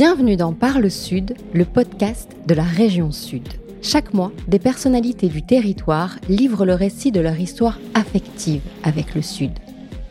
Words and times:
Bienvenue 0.00 0.36
dans 0.36 0.52
Parle 0.52 0.92
Sud, 0.92 1.34
le 1.52 1.64
podcast 1.64 2.30
de 2.46 2.54
la 2.54 2.62
région 2.62 3.10
Sud. 3.10 3.42
Chaque 3.82 4.14
mois, 4.14 4.30
des 4.46 4.60
personnalités 4.60 5.26
du 5.26 5.42
territoire 5.42 6.20
livrent 6.28 6.64
le 6.64 6.74
récit 6.74 7.10
de 7.10 7.18
leur 7.18 7.40
histoire 7.40 7.80
affective 7.94 8.60
avec 8.84 9.16
le 9.16 9.22
Sud. 9.22 9.50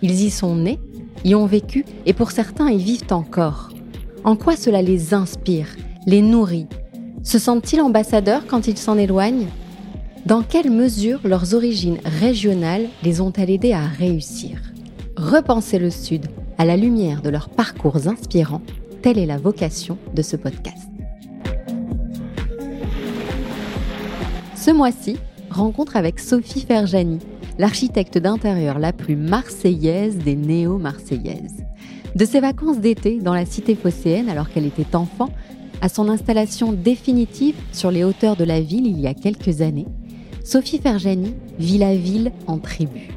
Ils 0.01 0.25
y 0.25 0.29
sont 0.29 0.57
nés, 0.57 0.77
y 1.23 1.35
ont 1.35 1.45
vécu 1.45 1.85
et 2.05 2.11
pour 2.11 2.31
certains 2.31 2.69
y 2.69 2.79
vivent 2.79 3.13
encore. 3.13 3.69
En 4.25 4.35
quoi 4.35 4.57
cela 4.57 4.81
les 4.81 5.13
inspire, 5.13 5.69
les 6.05 6.21
nourrit? 6.21 6.67
Se 7.23 7.39
sentent-ils 7.39 7.79
ambassadeurs 7.79 8.45
quand 8.45 8.67
ils 8.67 8.77
s'en 8.77 8.97
éloignent? 8.97 9.47
Dans 10.25 10.41
quelle 10.41 10.69
mesure 10.69 11.21
leurs 11.23 11.53
origines 11.53 11.99
régionales 12.03 12.87
les 13.03 13.21
ont-elles 13.21 13.51
aidés 13.51 13.71
à 13.71 13.87
réussir? 13.87 14.59
Repenser 15.15 15.79
le 15.79 15.91
Sud 15.91 16.25
à 16.57 16.65
la 16.65 16.75
lumière 16.75 17.21
de 17.21 17.29
leurs 17.29 17.47
parcours 17.47 18.09
inspirants, 18.09 18.63
telle 19.07 19.19
est 19.19 19.25
la 19.25 19.37
vocation 19.37 19.97
de 20.13 20.21
ce 20.21 20.35
podcast. 20.35 20.89
Ce 24.53 24.69
mois-ci, 24.69 25.15
rencontre 25.49 25.95
avec 25.95 26.19
Sophie 26.19 26.65
Ferjani, 26.67 27.19
l'architecte 27.57 28.17
d'intérieur 28.17 28.79
la 28.79 28.91
plus 28.91 29.15
marseillaise 29.15 30.17
des 30.17 30.35
néo-marseillaises. 30.35 31.63
De 32.15 32.25
ses 32.25 32.41
vacances 32.41 32.79
d'été 32.79 33.19
dans 33.19 33.33
la 33.33 33.45
cité 33.45 33.75
phocéenne 33.75 34.27
alors 34.27 34.49
qu'elle 34.49 34.65
était 34.65 34.93
enfant, 34.93 35.29
à 35.79 35.87
son 35.87 36.09
installation 36.09 36.73
définitive 36.73 37.55
sur 37.71 37.91
les 37.91 38.03
hauteurs 38.03 38.35
de 38.35 38.43
la 38.43 38.59
ville 38.59 38.87
il 38.87 38.99
y 38.99 39.07
a 39.07 39.13
quelques 39.13 39.61
années, 39.61 39.87
Sophie 40.43 40.79
Ferjani 40.79 41.33
vit 41.59 41.77
la 41.77 41.95
ville 41.95 42.33
en 42.45 42.57
tribu. 42.57 43.07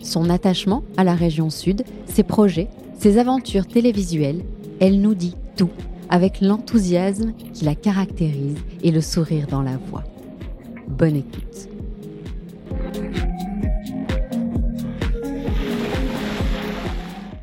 Son 0.00 0.28
attachement 0.28 0.82
à 0.96 1.04
la 1.04 1.14
région 1.14 1.50
sud, 1.50 1.84
ses 2.06 2.24
projets, 2.24 2.66
ses 2.98 3.16
aventures 3.16 3.68
télévisuelles, 3.68 4.42
elle 4.80 5.00
nous 5.00 5.14
dit 5.14 5.36
tout 5.56 5.70
avec 6.08 6.40
l'enthousiasme 6.40 7.34
qui 7.54 7.64
la 7.64 7.74
caractérise 7.74 8.56
et 8.82 8.90
le 8.90 9.00
sourire 9.00 9.46
dans 9.46 9.62
la 9.62 9.76
voix. 9.76 10.04
Bonne 10.88 11.16
écoute. 11.16 11.68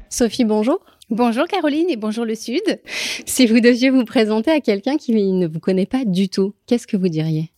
Sophie, 0.10 0.46
bonjour. 0.46 0.80
Bonjour 1.10 1.46
Caroline 1.46 1.90
et 1.90 1.96
bonjour 1.96 2.26
le 2.26 2.36
Sud. 2.36 2.82
Si 3.26 3.46
vous 3.46 3.62
deviez 3.62 3.90
vous 3.90 4.04
présenter 4.04 4.52
à 4.52 4.60
quelqu'un 4.60 4.98
qui 4.98 5.14
ne 5.14 5.48
vous 5.48 5.60
connaît 5.60 5.86
pas 5.86 6.04
du 6.04 6.28
tout, 6.28 6.54
qu'est-ce 6.66 6.88
que 6.88 6.98
vous 6.98 7.08
diriez? 7.08 7.52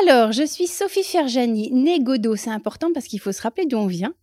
Alors, 0.00 0.32
je 0.32 0.42
suis 0.44 0.66
Sophie 0.66 1.02
Ferjani, 1.02 1.70
née 1.70 2.00
Godot. 2.00 2.34
C'est 2.36 2.50
important 2.50 2.88
parce 2.94 3.06
qu'il 3.06 3.20
faut 3.20 3.32
se 3.32 3.42
rappeler 3.42 3.66
d'où 3.66 3.76
on 3.76 3.86
vient. 3.86 4.14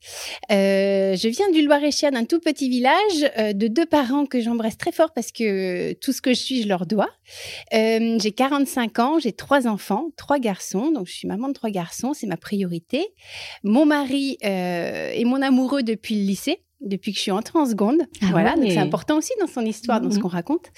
Euh, 0.52 1.16
je 1.16 1.28
viens 1.28 1.52
du 1.52 1.62
Loir-et-Cher, 1.62 2.12
d'un 2.12 2.26
tout 2.26 2.40
petit 2.40 2.70
village 2.70 3.32
euh, 3.38 3.54
de 3.54 3.68
deux 3.68 3.86
parents 3.86 4.26
que 4.26 4.42
j'embrasse 4.42 4.78
très 4.78 4.92
fort 4.92 5.14
parce 5.14 5.32
que 5.32 5.94
tout 5.94 6.12
ce 6.12 6.22
que 6.22 6.32
je 6.32 6.40
suis, 6.40 6.64
je 6.64 6.68
leur 6.68 6.88
dois. 6.88 7.10
Euh, 7.74 8.18
j'ai 8.20 8.32
45 8.32 9.00
ans, 9.00 9.20
j'ai 9.20 9.32
trois 9.32 9.68
enfants, 9.68 10.10
trois 10.18 10.40
garçons. 10.40 10.92
Donc, 10.92 11.08
je 11.08 11.14
suis 11.14 11.28
maman 11.28 11.50
de 11.50 11.54
trois 11.54 11.70
garçons, 11.70 12.14
c'est 12.16 12.28
ma 12.28 12.38
priorité. 12.38 13.06
Mon 13.64 13.86
mari 13.86 14.38
est 14.42 15.26
mon 15.26 15.42
amoureux 15.42 15.84
depuis 15.84 16.16
le 16.16 16.26
lycée 16.26 16.64
depuis 16.82 17.12
que 17.12 17.18
je 17.18 17.24
suis 17.24 17.32
entrée 17.32 17.60
en 17.60 17.66
seconde. 17.66 18.02
Ah 18.22 18.28
voilà, 18.32 18.54
ouais. 18.54 18.62
donc 18.62 18.72
c'est 18.72 18.78
important 18.78 19.18
aussi 19.18 19.34
dans 19.40 19.48
son 19.48 19.62
histoire, 19.62 20.02
dans 20.02 20.12
ce 20.12 20.20
qu'on 20.20 20.28
raconte. 20.28 20.72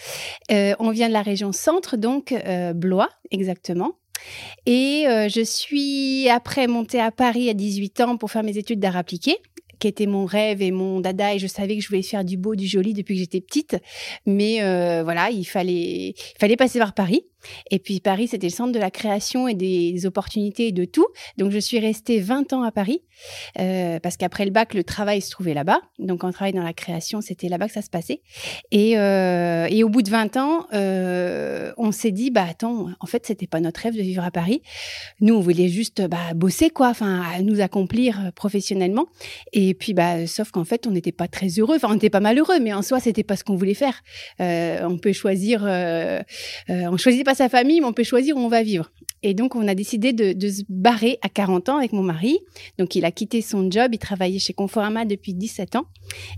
Euh, 0.51 0.73
on 0.79 0.89
vient 0.91 1.07
de 1.07 1.13
la 1.13 1.21
région 1.21 1.51
centre, 1.51 1.97
donc 1.97 2.31
euh, 2.31 2.73
Blois, 2.73 3.09
exactement. 3.29 3.93
Et 4.65 5.05
euh, 5.07 5.27
je 5.29 5.41
suis 5.41 6.29
après 6.29 6.67
montée 6.67 6.99
à 6.99 7.11
Paris 7.11 7.49
à 7.49 7.53
18 7.53 8.01
ans 8.01 8.17
pour 8.17 8.31
faire 8.31 8.43
mes 8.43 8.57
études 8.57 8.79
d'art 8.79 8.97
appliqué 8.97 9.37
qui 9.81 9.87
était 9.87 10.05
mon 10.05 10.25
rêve 10.25 10.61
et 10.61 10.71
mon 10.71 10.99
dada 11.01 11.33
et 11.33 11.39
je 11.39 11.47
savais 11.47 11.75
que 11.75 11.81
je 11.81 11.87
voulais 11.87 12.03
faire 12.03 12.23
du 12.23 12.37
beau, 12.37 12.55
du 12.55 12.67
joli 12.67 12.93
depuis 12.93 13.15
que 13.15 13.19
j'étais 13.19 13.41
petite. 13.41 13.77
Mais 14.27 14.61
euh, 14.61 15.01
voilà, 15.03 15.31
il 15.31 15.43
fallait, 15.43 16.09
il 16.09 16.37
fallait 16.39 16.55
passer 16.55 16.77
par 16.77 16.93
Paris. 16.93 17.25
Et 17.69 17.79
puis 17.79 17.99
Paris, 17.99 18.27
c'était 18.27 18.47
le 18.47 18.53
centre 18.53 18.71
de 18.71 18.79
la 18.79 18.91
création 18.91 19.47
et 19.47 19.53
des, 19.53 20.05
opportunités 20.05 20.67
et 20.67 20.71
de 20.71 20.85
tout. 20.85 21.05
Donc 21.37 21.51
je 21.51 21.59
suis 21.59 21.79
restée 21.79 22.19
20 22.19 22.53
ans 22.53 22.63
à 22.63 22.71
Paris 22.71 23.03
euh, 23.59 23.99
parce 23.99 24.17
qu'après 24.17 24.45
le 24.45 24.51
bac, 24.51 24.73
le 24.73 24.83
travail 24.83 25.21
se 25.21 25.29
trouvait 25.29 25.53
là-bas. 25.53 25.79
Donc 25.99 26.23
on 26.23 26.31
travaille 26.31 26.53
dans 26.53 26.63
la 26.63 26.73
création, 26.73 27.21
c'était 27.21 27.49
là-bas 27.49 27.67
que 27.67 27.73
ça 27.73 27.81
se 27.81 27.89
passait. 27.89 28.21
Et, 28.71 28.97
euh, 28.97 29.67
et 29.69 29.83
au 29.83 29.89
bout 29.89 30.01
de 30.01 30.09
20 30.09 30.37
ans, 30.37 30.65
euh, 30.73 31.71
on 31.77 31.91
s'est 31.91 32.11
dit, 32.11 32.31
bah 32.31 32.45
attends, 32.49 32.89
en 32.99 33.05
fait, 33.05 33.25
c'était 33.25 33.47
pas 33.47 33.59
notre 33.59 33.81
rêve 33.81 33.95
de 33.95 34.01
vivre 34.01 34.23
à 34.23 34.31
Paris. 34.31 34.61
Nous, 35.19 35.35
on 35.35 35.39
voulait 35.39 35.69
juste 35.69 36.07
bah, 36.07 36.33
bosser, 36.35 36.69
quoi, 36.69 36.89
enfin, 36.89 37.23
nous 37.43 37.61
accomplir 37.61 38.31
professionnellement. 38.35 39.05
Et 39.53 39.73
puis, 39.73 39.93
bah, 39.93 40.25
sauf 40.25 40.51
qu'en 40.51 40.65
fait, 40.65 40.87
on 40.87 40.91
n'était 40.91 41.11
pas 41.11 41.27
très 41.27 41.47
heureux. 41.47 41.75
Enfin, 41.75 41.89
on 41.89 41.93
n'était 41.93 42.09
pas 42.09 42.21
malheureux, 42.21 42.59
mais 42.59 42.73
en 42.73 42.81
soi, 42.81 42.99
c'était 42.99 43.23
pas 43.23 43.35
ce 43.35 43.43
qu'on 43.43 43.55
voulait 43.55 43.73
faire. 43.75 44.01
On 44.39 44.97
peut 44.97 45.13
choisir, 45.13 45.63
on 46.69 46.97
choisit 46.97 47.25
pas 47.25 47.30
sa 47.35 47.49
famille, 47.49 47.81
mais 47.81 47.87
on 47.87 47.93
peut 47.93 48.03
choisir 48.03 48.37
où 48.37 48.39
on 48.39 48.47
va 48.47 48.63
vivre. 48.63 48.91
Et 49.23 49.33
donc, 49.33 49.55
on 49.55 49.67
a 49.67 49.75
décidé 49.75 50.13
de, 50.13 50.33
de 50.33 50.49
se 50.49 50.63
barrer 50.67 51.19
à 51.21 51.29
40 51.29 51.69
ans 51.69 51.77
avec 51.77 51.93
mon 51.93 52.01
mari. 52.01 52.39
Donc, 52.79 52.95
il 52.95 53.05
a 53.05 53.11
quitté 53.11 53.41
son 53.41 53.69
job. 53.69 53.91
Il 53.93 53.99
travaillait 53.99 54.39
chez 54.39 54.53
Conforama 54.53 55.05
depuis 55.05 55.33
17 55.33 55.75
ans. 55.75 55.85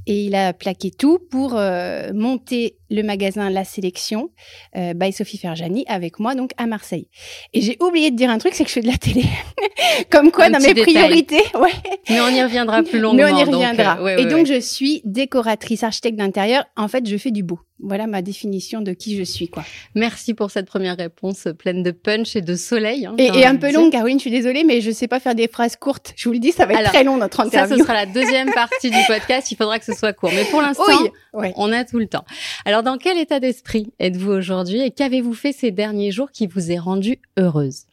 Et 0.06 0.26
il 0.26 0.36
a 0.36 0.54
plaqué 0.54 0.92
tout 0.92 1.20
pour 1.32 1.56
euh, 1.56 2.12
monter 2.14 2.78
le 2.94 3.04
magasin 3.04 3.50
La 3.50 3.64
Sélection 3.66 4.30
euh, 4.78 4.94
by 4.94 5.12
Sophie 5.12 5.38
Ferjani 5.40 5.84
avec 5.88 6.20
moi, 6.20 6.36
donc 6.36 6.52
à 6.58 6.68
Marseille. 6.68 7.08
Et 7.54 7.62
j'ai 7.62 7.76
oublié 7.82 8.12
de 8.12 8.16
dire 8.16 8.30
un 8.30 8.38
truc, 8.38 8.54
c'est 8.54 8.64
que 8.64 8.70
je 8.70 8.76
fais 8.76 8.82
de 8.82 8.88
la 8.88 8.98
télé. 8.98 9.24
Comme 10.12 10.32
quoi, 10.32 10.46
Un 10.46 10.52
dans 10.52 10.60
mes 10.60 10.74
détail. 10.74 10.94
priorités, 10.94 11.42
ouais. 11.60 11.72
Mais 12.10 12.22
on 12.22 12.30
y 12.30 12.42
reviendra 12.44 12.84
plus 12.84 13.00
longuement. 13.00 13.24
Mais 13.26 13.32
on 13.32 13.38
y 13.38 13.46
donc, 13.46 13.56
reviendra. 13.56 13.98
euh, 14.00 14.04
ouais, 14.04 14.14
et 14.22 14.26
ouais, 14.26 14.32
donc, 14.32 14.46
je 14.46 14.60
suis 14.60 15.02
décoratrice, 15.06 15.84
architecte 15.84 16.18
d'intérieur. 16.18 16.66
En 16.78 16.88
fait, 16.88 17.08
je 17.10 17.18
fais 17.18 17.32
du 17.32 17.42
beau. 17.44 17.60
Voilà 17.86 18.08
ma 18.08 18.22
définition 18.22 18.80
de 18.80 18.94
qui 18.94 19.18
je 19.18 19.24
suis, 19.24 19.50
quoi. 19.50 19.66
Merci 19.94 20.34
pour 20.34 20.52
cette 20.52 20.68
première 20.68 20.96
réponse 20.96 21.48
pleine 21.60 21.84
de 21.84 21.92
punch 21.92 22.36
et 22.38 22.42
de 22.42 22.56
soleil. 22.56 23.06
hein, 23.08 23.16
Et, 23.18 23.46
un 23.46 23.58
peu 23.58 23.74
longue, 23.74 23.92
Caroline, 23.92 24.20
je 24.20 24.22
suis 24.22 24.32
désolée, 24.32 24.64
mais 24.64 24.80
je 24.80 24.90
sais 24.92 25.10
pas 25.10 25.20
faire 25.20 25.36
des 25.36 25.50
phrases 25.50 25.76
courtes. 25.76 26.14
Je 26.16 26.30
vous 26.30 26.34
le 26.34 26.40
dis, 26.40 26.52
ça 26.54 26.66
va 26.66 26.74
être 26.74 26.80
Alors, 26.80 26.92
très 26.94 27.04
long, 27.04 27.18
notre 27.18 27.38
Ça, 27.38 27.44
interview. 27.44 27.78
ce 27.78 27.84
sera 27.84 27.94
la 27.94 28.06
deuxième 28.06 28.54
partie 28.54 28.90
du 28.90 28.98
podcast. 29.08 29.52
Il 29.52 29.58
faudra 29.58 29.80
que 29.80 29.86
ce 29.86 29.94
soit 29.94 30.14
court. 30.14 30.32
Mais 30.34 30.46
pour 30.46 30.62
l'instant, 30.62 30.84
Oui, 30.88 31.10
ouais. 31.34 31.54
on 31.58 31.74
a 31.74 31.84
tout 31.84 32.00
le 32.00 32.08
temps. 32.08 32.24
Alors, 32.64 32.83
dans 32.84 32.98
quel 32.98 33.18
état 33.18 33.40
d'esprit 33.40 33.94
êtes-vous 34.00 34.32
aujourd'hui 34.32 34.82
et 34.82 34.92
qu'avez-vous 34.92 35.34
fait 35.34 35.54
ces 35.54 35.72
derniers 35.72 36.12
jours 36.12 36.32
qui 36.32 36.48
vous 36.48 36.72
est 36.72 36.78
rendu 36.78 37.20
heureuse? 37.38 37.86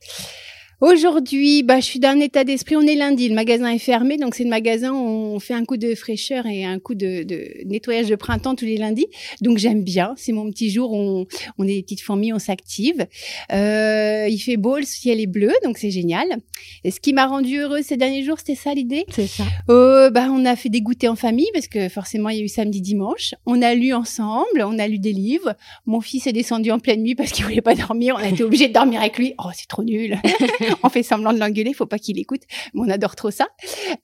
Aujourd'hui, 0.80 1.62
bah, 1.62 1.78
je 1.80 1.84
suis 1.84 1.98
d'un 1.98 2.18
état 2.20 2.42
d'esprit. 2.42 2.74
On 2.74 2.80
est 2.80 2.94
lundi, 2.94 3.28
le 3.28 3.34
magasin 3.34 3.70
est 3.70 3.78
fermé, 3.78 4.16
donc 4.16 4.34
c'est 4.34 4.44
le 4.44 4.48
magasin 4.48 4.92
où 4.92 4.96
on 4.96 5.38
fait 5.38 5.52
un 5.52 5.66
coup 5.66 5.76
de 5.76 5.94
fraîcheur 5.94 6.46
et 6.46 6.64
un 6.64 6.78
coup 6.78 6.94
de, 6.94 7.22
de 7.22 7.66
nettoyage 7.66 8.08
de 8.08 8.16
printemps 8.16 8.54
tous 8.54 8.64
les 8.64 8.78
lundis. 8.78 9.06
Donc 9.42 9.58
j'aime 9.58 9.84
bien. 9.84 10.14
C'est 10.16 10.32
mon 10.32 10.50
petit 10.50 10.70
jour. 10.70 10.90
On, 10.94 11.26
on 11.58 11.64
est 11.64 11.74
des 11.74 11.82
petites 11.82 12.00
fourmis, 12.00 12.32
on 12.32 12.38
s'active. 12.38 13.06
Euh, 13.52 14.26
il 14.30 14.38
fait 14.38 14.56
beau, 14.56 14.78
le 14.78 14.84
ciel 14.84 15.20
est 15.20 15.26
bleu, 15.26 15.52
donc 15.64 15.76
c'est 15.76 15.90
génial. 15.90 16.38
Et 16.84 16.90
ce 16.90 16.98
qui 16.98 17.12
m'a 17.12 17.26
rendu 17.26 17.58
heureuse 17.58 17.84
ces 17.84 17.98
derniers 17.98 18.24
jours, 18.24 18.38
c'était 18.38 18.54
ça 18.54 18.72
l'idée? 18.72 19.04
C'est 19.10 19.26
ça. 19.26 19.44
Euh, 19.68 20.08
bah, 20.08 20.28
on 20.30 20.46
a 20.46 20.56
fait 20.56 20.70
des 20.70 20.80
goûters 20.80 21.12
en 21.12 21.16
famille 21.16 21.50
parce 21.52 21.68
que 21.68 21.90
forcément 21.90 22.30
il 22.30 22.38
y 22.38 22.40
a 22.40 22.44
eu 22.44 22.48
samedi, 22.48 22.80
dimanche. 22.80 23.34
On 23.44 23.60
a 23.60 23.74
lu 23.74 23.92
ensemble, 23.92 24.62
on 24.64 24.78
a 24.78 24.88
lu 24.88 24.98
des 24.98 25.12
livres. 25.12 25.54
Mon 25.84 26.00
fils 26.00 26.26
est 26.26 26.32
descendu 26.32 26.70
en 26.70 26.78
pleine 26.78 27.02
nuit 27.02 27.14
parce 27.14 27.32
qu'il 27.32 27.44
voulait 27.44 27.60
pas 27.60 27.74
dormir. 27.74 28.16
On 28.18 28.22
a 28.22 28.28
été 28.28 28.42
obligé 28.42 28.68
de 28.68 28.72
dormir 28.72 29.00
avec 29.00 29.18
lui. 29.18 29.34
Oh, 29.38 29.50
c'est 29.54 29.68
trop 29.68 29.84
nul. 29.84 30.18
on 30.82 30.88
fait 30.88 31.02
semblant 31.02 31.32
de 31.32 31.38
l'engueuler, 31.38 31.72
faut 31.74 31.86
pas 31.86 31.98
qu'il 31.98 32.18
écoute. 32.18 32.42
Mais 32.74 32.80
on 32.84 32.88
adore 32.90 33.16
trop 33.16 33.30
ça. 33.30 33.48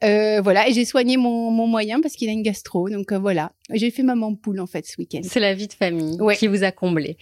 Euh, 0.04 0.41
voilà. 0.43 0.69
Et 0.69 0.72
j'ai 0.72 0.84
soigné 0.84 1.16
mon, 1.16 1.50
mon 1.50 1.66
moyen 1.66 2.00
parce 2.00 2.15
qu'il 2.15 2.28
a 2.28 2.33
une 2.33 2.42
gastro. 2.42 2.89
Donc 2.89 3.13
euh, 3.13 3.18
voilà. 3.18 3.53
J'ai 3.72 3.91
fait 3.91 4.03
maman 4.03 4.34
poule 4.34 4.60
en 4.60 4.66
fait 4.66 4.86
ce 4.86 4.95
week-end. 4.98 5.21
C'est 5.22 5.41
la 5.41 5.54
vie 5.54 5.66
de 5.68 5.72
famille 5.72 6.21
Ouais. 6.21 6.36
qui 6.36 6.47
vous 6.47 6.63
a 6.65 6.72
comblé. 6.72 7.16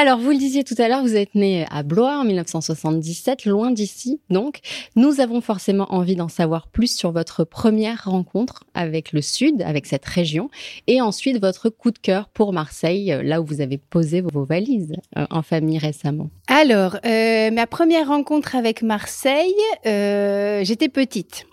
Alors, 0.00 0.20
vous 0.20 0.30
le 0.30 0.36
disiez 0.36 0.62
tout 0.62 0.76
à 0.78 0.86
l'heure, 0.86 1.02
vous 1.02 1.16
êtes 1.16 1.34
né 1.34 1.66
à 1.72 1.82
Blois 1.82 2.20
en 2.20 2.24
1977, 2.24 3.46
loin 3.46 3.72
d'ici. 3.72 4.20
Donc, 4.30 4.60
nous 4.94 5.20
avons 5.20 5.40
forcément 5.40 5.92
envie 5.92 6.14
d'en 6.14 6.28
savoir 6.28 6.68
plus 6.68 6.96
sur 6.96 7.10
votre 7.10 7.42
première 7.42 8.04
rencontre 8.04 8.62
avec 8.74 9.10
le 9.10 9.20
Sud, 9.22 9.60
avec 9.60 9.86
cette 9.86 10.04
région, 10.04 10.50
et 10.86 11.00
ensuite 11.00 11.40
votre 11.40 11.68
coup 11.68 11.90
de 11.90 11.98
cœur 11.98 12.28
pour 12.28 12.52
Marseille, 12.52 13.12
euh, 13.12 13.24
là 13.24 13.40
où 13.40 13.44
vous 13.44 13.60
avez 13.60 13.76
posé 13.76 14.20
vos 14.20 14.44
valises 14.44 14.94
euh, 15.16 15.26
en 15.30 15.42
famille 15.42 15.78
récemment. 15.78 16.30
Alors, 16.46 16.98
euh, 17.04 17.50
ma 17.50 17.66
première 17.66 18.06
rencontre 18.06 18.54
avec 18.54 18.82
Marseille, 18.82 19.52
j'étais 19.84 20.88
petite. 20.88 21.44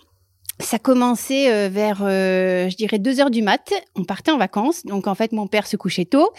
Ça 0.58 0.78
commençait 0.78 1.52
euh, 1.52 1.68
vers, 1.70 2.00
euh, 2.02 2.70
je 2.70 2.76
dirais, 2.76 2.98
deux 2.98 3.20
heures 3.20 3.30
du 3.30 3.42
mat. 3.42 3.72
On 3.94 4.04
partait 4.04 4.30
en 4.30 4.38
vacances. 4.38 4.86
Donc, 4.86 5.06
en 5.06 5.14
fait, 5.14 5.32
mon 5.32 5.46
père 5.46 5.66
se 5.66 5.76
couchait 5.76 6.06
tôt. 6.06 6.30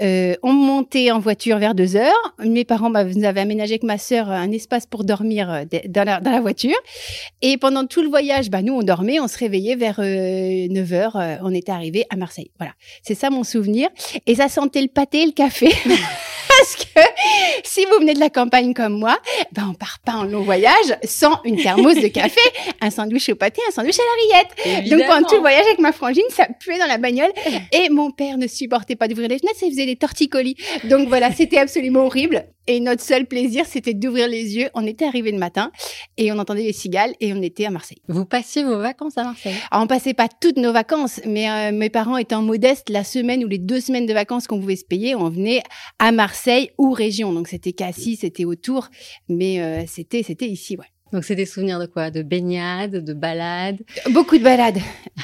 Euh, 0.00 0.34
on 0.42 0.52
montait 0.52 1.12
en 1.12 1.20
voiture 1.20 1.58
vers 1.58 1.74
deux 1.74 1.94
heures. 1.94 2.34
Mes 2.40 2.64
parents 2.64 2.90
bah, 2.90 3.04
nous 3.04 3.24
avaient 3.24 3.40
aménagé 3.40 3.74
avec 3.74 3.84
ma 3.84 3.96
sœur 3.96 4.28
un 4.28 4.50
espace 4.50 4.86
pour 4.86 5.04
dormir 5.04 5.50
euh, 5.50 5.64
dans 5.88 6.04
la, 6.04 6.40
voiture. 6.40 6.76
Et 7.42 7.58
pendant 7.58 7.86
tout 7.86 8.02
le 8.02 8.08
voyage, 8.08 8.50
bah, 8.50 8.62
nous, 8.62 8.74
on 8.74 8.82
dormait. 8.82 9.20
On 9.20 9.28
se 9.28 9.38
réveillait 9.38 9.76
vers 9.76 10.00
euh, 10.00 10.66
9 10.68 10.92
heures. 10.92 11.16
euh, 11.16 11.36
on 11.42 11.54
était 11.54 11.72
arrivé 11.72 12.06
à 12.10 12.16
Marseille. 12.16 12.50
Voilà. 12.58 12.72
C'est 13.02 13.14
ça 13.14 13.30
mon 13.30 13.44
souvenir. 13.44 13.88
Et 14.26 14.34
ça 14.34 14.48
sentait 14.48 14.82
le 14.82 14.88
pâté 14.88 15.22
et 15.22 15.26
le 15.26 15.32
café. 15.32 15.68
Parce 16.48 16.76
que 16.76 17.00
si 17.64 17.84
vous 17.86 17.98
venez 18.00 18.14
de 18.14 18.20
la 18.20 18.30
campagne 18.30 18.74
comme 18.74 18.98
moi, 18.98 19.18
ben 19.52 19.68
on 19.70 19.74
part 19.74 19.98
pas 20.04 20.12
en 20.12 20.24
long 20.24 20.42
voyage 20.42 20.96
sans 21.04 21.40
une 21.44 21.56
thermos 21.56 21.94
de 21.94 22.08
café, 22.08 22.40
un 22.80 22.90
sandwich 22.90 23.28
au 23.28 23.34
pâté, 23.34 23.60
un 23.68 23.72
sandwich 23.72 23.98
à 23.98 24.02
la 24.02 24.40
rillette. 24.40 24.90
Donc 24.90 25.06
pendant 25.06 25.26
tout 25.26 25.34
le 25.36 25.40
voyage 25.40 25.66
avec 25.66 25.78
ma 25.78 25.92
frangine, 25.92 26.24
ça 26.30 26.46
puait 26.58 26.78
dans 26.78 26.86
la 26.86 26.98
bagnole 26.98 27.32
et 27.72 27.88
mon 27.90 28.10
père 28.10 28.38
ne 28.38 28.46
supportait 28.46 28.96
pas 28.96 29.08
d'ouvrir 29.08 29.28
les 29.28 29.38
fenêtres, 29.38 29.58
ça 29.58 29.66
faisait 29.66 29.86
des 29.86 29.96
torticolis. 29.96 30.56
Donc 30.84 31.08
voilà, 31.08 31.32
c'était 31.32 31.58
absolument 31.58 32.06
horrible. 32.06 32.46
Et 32.66 32.78
notre 32.78 33.02
seul 33.02 33.26
plaisir, 33.26 33.64
c'était 33.66 33.94
d'ouvrir 33.94 34.28
les 34.28 34.56
yeux. 34.56 34.68
On 34.74 34.86
était 34.86 35.04
arrivé 35.04 35.32
le 35.32 35.38
matin 35.38 35.72
et 36.16 36.30
on 36.30 36.38
entendait 36.38 36.62
les 36.62 36.72
cigales 36.72 37.14
et 37.20 37.32
on 37.32 37.42
était 37.42 37.64
à 37.64 37.70
Marseille. 37.70 38.00
Vous 38.06 38.24
passiez 38.24 38.62
vos 38.62 38.78
vacances 38.78 39.18
à 39.18 39.24
Marseille? 39.24 39.56
Alors, 39.72 39.82
On 39.82 39.86
passait 39.88 40.14
pas 40.14 40.28
toutes 40.28 40.56
nos 40.56 40.72
vacances, 40.72 41.20
mais 41.26 41.50
euh, 41.50 41.72
mes 41.72 41.90
parents 41.90 42.16
étant 42.16 42.42
modestes, 42.42 42.88
la 42.88 43.02
semaine 43.02 43.44
ou 43.44 43.48
les 43.48 43.58
deux 43.58 43.80
semaines 43.80 44.06
de 44.06 44.12
vacances 44.12 44.46
qu'on 44.46 44.60
pouvait 44.60 44.76
se 44.76 44.84
payer, 44.84 45.16
on 45.16 45.28
venait 45.30 45.62
à 45.98 46.12
Marseille 46.12 46.70
ou 46.78 46.92
région. 46.92 47.09
Donc 47.18 47.48
c'était 47.48 47.72
Cassis, 47.72 48.20
c'était 48.20 48.44
autour, 48.44 48.88
mais 49.28 49.60
euh, 49.60 49.84
c'était 49.86 50.22
c'était 50.22 50.48
ici, 50.48 50.76
ouais. 50.76 50.86
Donc 51.12 51.24
c'est 51.24 51.34
des 51.34 51.46
souvenirs 51.46 51.80
de 51.80 51.86
quoi? 51.86 52.10
De 52.10 52.22
baignade, 52.22 53.04
de 53.04 53.12
balade 53.12 53.78
Beaucoup 54.10 54.38
de 54.38 54.44
balades. 54.44 54.78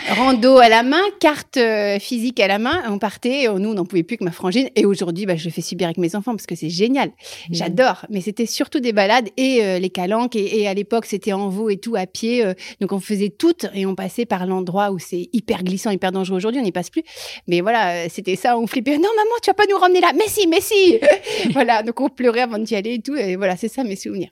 Rando 0.08 0.58
à 0.58 0.68
la 0.68 0.82
main, 0.82 1.02
carte 1.20 1.58
euh, 1.58 1.98
physique 2.00 2.40
à 2.40 2.48
la 2.48 2.58
main. 2.58 2.82
On 2.88 2.98
partait, 2.98 3.46
nous 3.46 3.70
on 3.70 3.74
n'en 3.74 3.84
pouvait 3.84 4.02
plus 4.02 4.16
que 4.16 4.24
ma 4.24 4.32
frangine. 4.32 4.68
Et 4.74 4.84
aujourd'hui, 4.84 5.26
bah, 5.26 5.36
je 5.36 5.44
le 5.44 5.50
fais 5.50 5.60
subir 5.60 5.86
avec 5.86 5.98
mes 5.98 6.16
enfants 6.16 6.32
parce 6.32 6.46
que 6.46 6.56
c'est 6.56 6.70
génial. 6.70 7.08
Mmh. 7.08 7.54
J'adore. 7.54 8.06
Mais 8.10 8.20
c'était 8.20 8.46
surtout 8.46 8.80
des 8.80 8.92
balades 8.92 9.28
et 9.36 9.62
euh, 9.62 9.78
les 9.78 9.90
calanques. 9.90 10.34
Et, 10.34 10.66
à 10.66 10.74
l'époque, 10.74 11.06
c'était 11.06 11.32
en 11.32 11.48
veau 11.48 11.70
et 11.70 11.76
tout 11.76 11.94
à 11.96 12.06
pied. 12.06 12.44
Euh. 12.44 12.54
donc 12.80 12.92
on 12.92 13.00
faisait 13.00 13.30
toutes 13.30 13.66
et 13.72 13.86
on 13.86 13.94
passait 13.94 14.26
par 14.26 14.46
l'endroit 14.46 14.90
où 14.90 14.98
c'est 14.98 15.28
hyper 15.32 15.62
glissant, 15.62 15.90
hyper 15.90 16.10
dangereux. 16.10 16.36
Aujourd'hui, 16.36 16.60
on 16.60 16.64
n'y 16.64 16.72
passe 16.72 16.90
plus. 16.90 17.02
Mais 17.46 17.60
voilà, 17.60 18.08
c'était 18.08 18.36
ça. 18.36 18.58
On 18.58 18.66
flippait. 18.66 18.96
Non 18.96 19.10
maman, 19.16 19.34
tu 19.42 19.50
vas 19.50 19.54
pas 19.54 19.66
nous 19.70 19.78
ramener 19.78 20.00
là. 20.00 20.12
Mais 20.14 20.26
si, 20.26 20.48
mais 20.48 20.60
si. 20.60 20.98
voilà. 21.52 21.82
Donc 21.82 22.00
on 22.00 22.08
pleurait 22.08 22.40
avant 22.40 22.58
d'y 22.58 22.74
aller 22.74 22.94
et 22.94 23.00
tout. 23.00 23.14
Et 23.14 23.36
voilà, 23.36 23.56
c'est 23.56 23.68
ça 23.68 23.84
mes 23.84 23.96
souvenirs. 23.96 24.30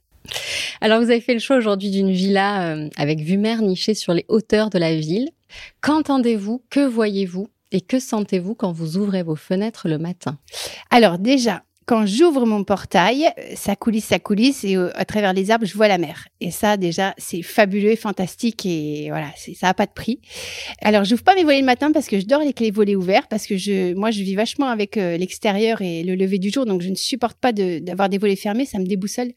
Alors, 0.81 1.01
vous 1.01 1.11
avez 1.11 1.21
fait 1.21 1.35
le 1.35 1.41
choix 1.41 1.57
aujourd'hui 1.57 1.91
d'une 1.91 2.11
villa 2.11 2.75
euh, 2.75 2.89
avec 2.97 3.21
vue 3.21 3.39
mer 3.39 3.63
nichée 3.63 3.95
sur 3.95 4.15
les 4.15 4.25
hauteurs 4.29 4.71
de 4.71 4.79
la 4.79 4.95
ville. 4.95 5.31
Qu'entendez-vous 5.81 6.63
Que 6.71 6.87
voyez-vous 6.87 7.49
Et 7.73 7.81
que 7.81 7.99
sentez-vous 7.99 8.55
quand 8.55 8.73
vous 8.73 8.97
ouvrez 8.97 9.23
vos 9.23 9.37
fenêtres 9.37 9.89
le 9.89 9.99
matin? 9.99 10.39
Alors, 10.91 11.19
déjà, 11.19 11.63
quand 11.87 12.07
j'ouvre 12.07 12.47
mon 12.47 12.65
portail, 12.65 13.29
ça 13.55 13.77
coulisse, 13.77 14.07
ça 14.07 14.19
coulisse, 14.19 14.65
et 14.65 14.77
euh, 14.77 14.91
à 14.95 15.05
travers 15.05 15.33
les 15.33 15.51
arbres, 15.51 15.67
je 15.67 15.75
vois 15.75 15.89
la 15.89 15.99
mer. 15.99 16.29
Et 16.41 16.51
ça, 16.51 16.77
déjà, 16.77 17.15
c'est 17.19 17.43
fabuleux, 17.43 17.97
fantastique, 17.97 18.65
et 18.67 19.09
voilà, 19.09 19.29
ça 19.37 19.69
a 19.69 19.75
pas 19.75 19.87
de 19.87 19.93
prix. 19.93 20.21
Alors, 20.81 21.05
j'ouvre 21.05 21.23
pas 21.23 21.35
mes 21.35 21.45
volets 21.45 21.61
le 21.61 21.67
matin 21.67 21.93
parce 21.93 22.07
que 22.07 22.19
je 22.19 22.27
dors 22.27 22.41
avec 22.41 22.61
les 22.61 22.71
volets 22.71 22.97
ouverts, 22.97 23.29
parce 23.29 23.47
que 23.47 23.57
je, 23.57 23.95
moi, 23.95 24.11
je 24.11 24.23
vis 24.23 24.35
vachement 24.35 24.69
avec 24.69 24.97
euh, 24.97 25.17
l'extérieur 25.17 25.83
et 25.83 26.03
le 26.03 26.15
lever 26.15 26.39
du 26.39 26.51
jour, 26.51 26.67
donc 26.67 26.83
je 26.83 26.89
ne 26.89 26.95
supporte 26.95 27.39
pas 27.39 27.53
d'avoir 27.53 28.09
des 28.09 28.19
volets 28.19 28.37
fermés, 28.37 28.65
ça 28.65 28.79
me 28.79 28.87
déboussole. 28.87 29.33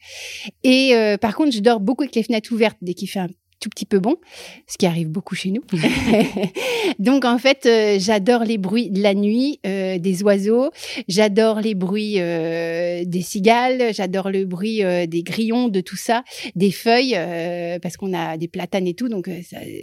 Et 0.64 0.94
euh, 0.94 1.16
par 1.16 1.34
contre, 1.34 1.52
je 1.52 1.60
dors 1.60 1.80
beaucoup 1.80 2.02
avec 2.02 2.14
les 2.14 2.22
fenêtres 2.22 2.52
ouvertes 2.52 2.78
dès 2.80 2.94
qu'il 2.94 3.08
fait 3.08 3.20
un 3.20 3.28
tout 3.60 3.68
petit 3.68 3.86
peu 3.86 3.98
bon, 3.98 4.16
ce 4.66 4.78
qui 4.78 4.86
arrive 4.86 5.08
beaucoup 5.08 5.34
chez 5.34 5.50
nous. 5.50 5.62
Donc 6.98 7.24
en 7.24 7.38
fait, 7.38 7.66
euh, 7.66 7.96
j'adore 7.98 8.44
les 8.44 8.58
bruits 8.58 8.90
de 8.90 9.02
la 9.02 9.14
nuit, 9.14 9.58
euh, 9.66 9.98
des 9.98 10.22
oiseaux, 10.22 10.70
j'adore 11.08 11.60
les 11.60 11.74
bruits 11.74 12.16
euh, 12.18 13.04
des 13.04 13.22
cigales, 13.22 13.92
j'adore 13.92 14.30
le 14.30 14.44
bruit 14.44 14.82
des 15.08 15.22
grillons, 15.22 15.68
de 15.68 15.80
tout 15.80 15.96
ça, 15.96 16.22
des 16.54 16.70
feuilles, 16.70 17.18
parce 17.82 17.96
qu'on 17.96 18.12
a 18.14 18.36
des 18.36 18.48
platanes 18.48 18.86
et 18.86 18.94
tout. 18.94 19.08
Donc 19.08 19.28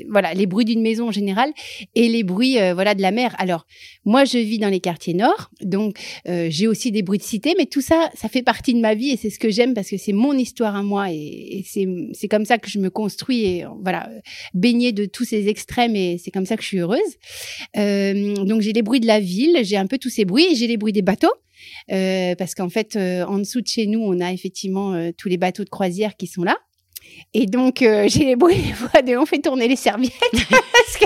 voilà, 0.10 0.34
les 0.34 0.46
bruits 0.46 0.66
d'une 0.66 0.82
maison 0.82 1.10
en 1.10 1.12
général 1.12 1.52
et 1.96 2.08
les 2.08 2.24
bruits 2.24 2.58
voilà 2.74 2.96
de 2.96 3.02
la 3.02 3.12
mer. 3.12 3.36
Alors 3.38 3.66
moi, 4.06 4.26
je 4.26 4.38
vis 4.38 4.60
dans 4.60 4.70
les 4.70 4.80
quartiers 4.80 5.14
nord, 5.14 5.50
donc 5.62 5.98
j'ai 6.26 6.68
aussi 6.68 6.92
des 6.92 7.02
bruits 7.02 7.20
de 7.20 7.24
cité, 7.24 7.56
mais 7.58 7.66
tout 7.66 7.82
ça, 7.82 8.10
ça 8.16 8.30
fait 8.30 8.44
partie 8.44 8.74
de 8.74 8.80
ma 8.80 8.96
vie 8.96 9.12
et 9.12 9.18
c'est 9.18 9.30
ce 9.30 9.40
que 9.40 9.50
j'aime 9.50 9.74
parce 9.74 9.90
que 9.90 9.98
c'est 9.98 10.14
mon 10.14 10.34
histoire 10.34 10.76
à 10.76 10.84
moi 10.84 11.12
et, 11.12 11.16
et 11.16 11.66
c'est 12.14 12.28
comme 12.28 12.46
ça 12.46 12.58
que 12.58 12.70
je 12.70 12.80
me 12.80 12.90
construis 12.90 13.46
et 13.46 13.65
voilà, 13.82 14.10
baignée 14.54 14.92
de 14.92 15.06
tous 15.06 15.26
ces 15.26 15.48
extrêmes 15.48 15.96
et 15.96 16.18
c'est 16.18 16.32
comme 16.32 16.46
ça 16.46 16.56
que 16.56 16.64
je 16.64 16.68
suis 16.68 16.80
heureuse. 16.80 17.00
Euh, 17.78 18.36
donc 18.46 18.62
j'ai 18.62 18.74
les 18.74 18.82
bruits 18.82 19.00
de 19.00 19.08
la 19.08 19.20
ville, 19.20 19.60
j'ai 19.64 19.78
un 19.78 19.88
peu 19.88 19.98
tous 19.98 20.10
ces 20.10 20.26
bruits, 20.26 20.56
j'ai 20.56 20.68
les 20.68 20.78
bruits 20.78 20.94
des 20.94 21.02
bateaux. 21.02 21.34
Euh, 21.92 22.36
parce 22.36 22.54
qu'en 22.54 22.70
fait, 22.70 22.96
euh, 22.96 23.26
en 23.26 23.40
dessous 23.40 23.62
de 23.62 23.68
chez 23.68 23.88
nous, 23.88 24.00
on 24.00 24.20
a 24.20 24.32
effectivement 24.32 25.12
tous 25.18 25.30
les 25.30 25.38
bateaux 25.38 25.64
de 25.64 25.70
croisière 25.70 26.16
qui 26.16 26.28
sont 26.28 26.44
là. 26.44 26.58
Et 27.34 27.46
donc, 27.46 27.78
j'ai 28.08 28.26
les 28.26 28.36
bruits 28.36 28.62
des 28.62 28.74
fois 28.74 29.02
de 29.02 29.16
on 29.18 29.26
fait 29.26 29.40
tourner 29.40 29.68
les 29.68 29.76
serviettes. 29.76 30.14
parce 30.32 30.98
que 31.00 31.06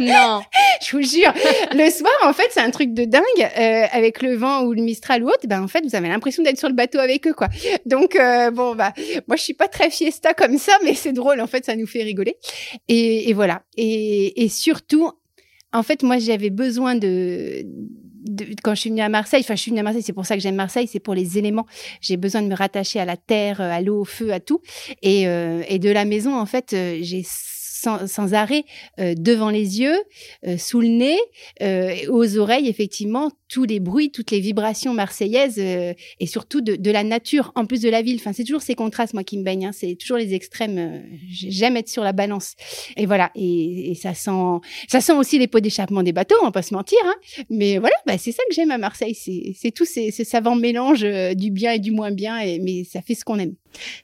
non. 0.00 0.40
je 0.82 0.96
vous 0.96 1.02
jure. 1.02 1.32
Le 1.72 1.90
soir, 1.90 2.12
en 2.24 2.32
fait, 2.32 2.48
c'est 2.50 2.60
un 2.60 2.70
truc 2.70 2.92
de 2.94 3.04
dingue. 3.04 3.22
Euh, 3.38 3.86
avec 3.92 4.22
le 4.22 4.34
vent 4.34 4.62
ou 4.62 4.72
le 4.72 4.82
Mistral 4.82 5.22
ou 5.22 5.28
autre, 5.28 5.46
ben, 5.46 5.62
en 5.62 5.68
fait, 5.68 5.82
vous 5.84 5.94
avez 5.94 6.08
l'impression 6.08 6.42
d'être 6.42 6.58
sur 6.58 6.68
le 6.68 6.74
bateau 6.74 6.98
avec 6.98 7.26
eux, 7.26 7.34
quoi. 7.34 7.48
Donc, 7.86 8.16
euh, 8.16 8.50
bon, 8.50 8.74
bah, 8.74 8.92
moi, 9.28 9.36
je 9.36 9.42
suis 9.42 9.54
pas 9.54 9.68
très 9.68 9.90
fiesta 9.90 10.34
comme 10.34 10.58
ça, 10.58 10.72
mais 10.84 10.94
c'est 10.94 11.12
drôle. 11.12 11.40
En 11.40 11.46
fait, 11.46 11.64
ça 11.64 11.76
nous 11.76 11.86
fait 11.86 12.02
rigoler. 12.02 12.36
Et, 12.88 13.30
et 13.30 13.32
voilà. 13.32 13.62
Et, 13.76 14.44
et 14.44 14.48
surtout, 14.48 15.10
en 15.72 15.82
fait, 15.82 16.02
moi, 16.02 16.18
j'avais 16.18 16.50
besoin 16.50 16.94
de, 16.94 17.64
de, 18.24 18.46
quand 18.62 18.74
je 18.74 18.80
suis 18.80 18.90
venue 18.90 19.02
à 19.02 19.08
Marseille, 19.08 19.40
enfin 19.42 19.54
je 19.54 19.62
suis 19.62 19.70
venue 19.70 19.80
à 19.80 19.84
Marseille, 19.84 20.02
c'est 20.02 20.12
pour 20.12 20.26
ça 20.26 20.36
que 20.36 20.42
j'aime 20.42 20.56
Marseille, 20.56 20.86
c'est 20.86 21.00
pour 21.00 21.14
les 21.14 21.38
éléments. 21.38 21.66
J'ai 22.00 22.16
besoin 22.16 22.42
de 22.42 22.48
me 22.48 22.54
rattacher 22.54 23.00
à 23.00 23.04
la 23.04 23.16
terre, 23.16 23.60
à 23.60 23.80
l'eau, 23.80 24.00
au 24.00 24.04
feu, 24.04 24.32
à 24.32 24.40
tout. 24.40 24.60
Et, 25.02 25.26
euh, 25.26 25.62
et 25.68 25.78
de 25.78 25.90
la 25.90 26.04
maison, 26.04 26.34
en 26.38 26.46
fait, 26.46 26.72
euh, 26.72 26.98
j'ai 27.00 27.22
sans, 27.80 28.34
arrêt 28.34 28.64
euh, 28.98 29.14
devant 29.16 29.50
les 29.50 29.80
yeux, 29.80 29.98
euh, 30.46 30.58
sous 30.58 30.80
le 30.80 30.88
nez, 30.88 31.18
euh, 31.62 31.94
aux 32.08 32.38
oreilles, 32.38 32.68
effectivement, 32.68 33.30
tous 33.50 33.64
les 33.64 33.80
bruits, 33.80 34.10
toutes 34.10 34.30
les 34.30 34.40
vibrations 34.40 34.94
marseillaises 34.94 35.58
et 35.58 36.26
surtout 36.26 36.60
de, 36.60 36.90
la 36.90 37.04
nature, 37.04 37.52
en 37.56 37.66
plus 37.66 37.82
de 37.82 37.90
la 37.90 38.00
ville. 38.00 38.16
Enfin, 38.20 38.32
c'est 38.32 38.44
toujours 38.44 38.62
ces 38.62 38.74
contrastes, 38.74 39.12
moi, 39.12 39.24
qui 39.24 39.36
me 39.38 39.42
baignent. 39.42 39.66
Hein. 39.66 39.72
C'est 39.72 39.96
toujours 39.96 40.16
les 40.16 40.34
extrêmes. 40.34 41.02
J'aime 41.28 41.76
être 41.76 41.88
sur 41.88 42.04
la 42.04 42.12
balance. 42.12 42.54
Et 42.96 43.06
voilà. 43.06 43.30
Et, 43.34 43.94
ça 44.00 44.14
sent, 44.14 44.30
ça 44.88 45.00
sent 45.00 45.12
aussi 45.12 45.38
les 45.38 45.48
pots 45.48 45.60
d'échappement 45.60 46.02
des 46.02 46.12
bateaux, 46.12 46.36
on 46.42 46.46
va 46.46 46.52
pas 46.52 46.62
se 46.62 46.72
mentir. 46.72 46.98
Hein. 47.04 47.14
Mais 47.50 47.78
voilà, 47.78 47.96
bah, 48.06 48.16
c'est 48.18 48.32
ça 48.32 48.42
que 48.48 48.54
j'aime 48.54 48.70
à 48.70 48.78
Marseille. 48.78 49.14
C'est 49.14 49.70
tout 49.72 49.84
ces, 49.84 50.12
ce 50.12 50.24
savant 50.24 50.54
mélange 50.54 51.02
du 51.34 51.50
bien 51.50 51.72
et 51.72 51.80
du 51.80 51.90
moins 51.90 52.12
bien. 52.12 52.38
Et, 52.38 52.60
mais 52.60 52.84
ça 52.84 53.02
fait 53.02 53.14
ce 53.14 53.24
qu'on 53.24 53.38
aime. 53.38 53.54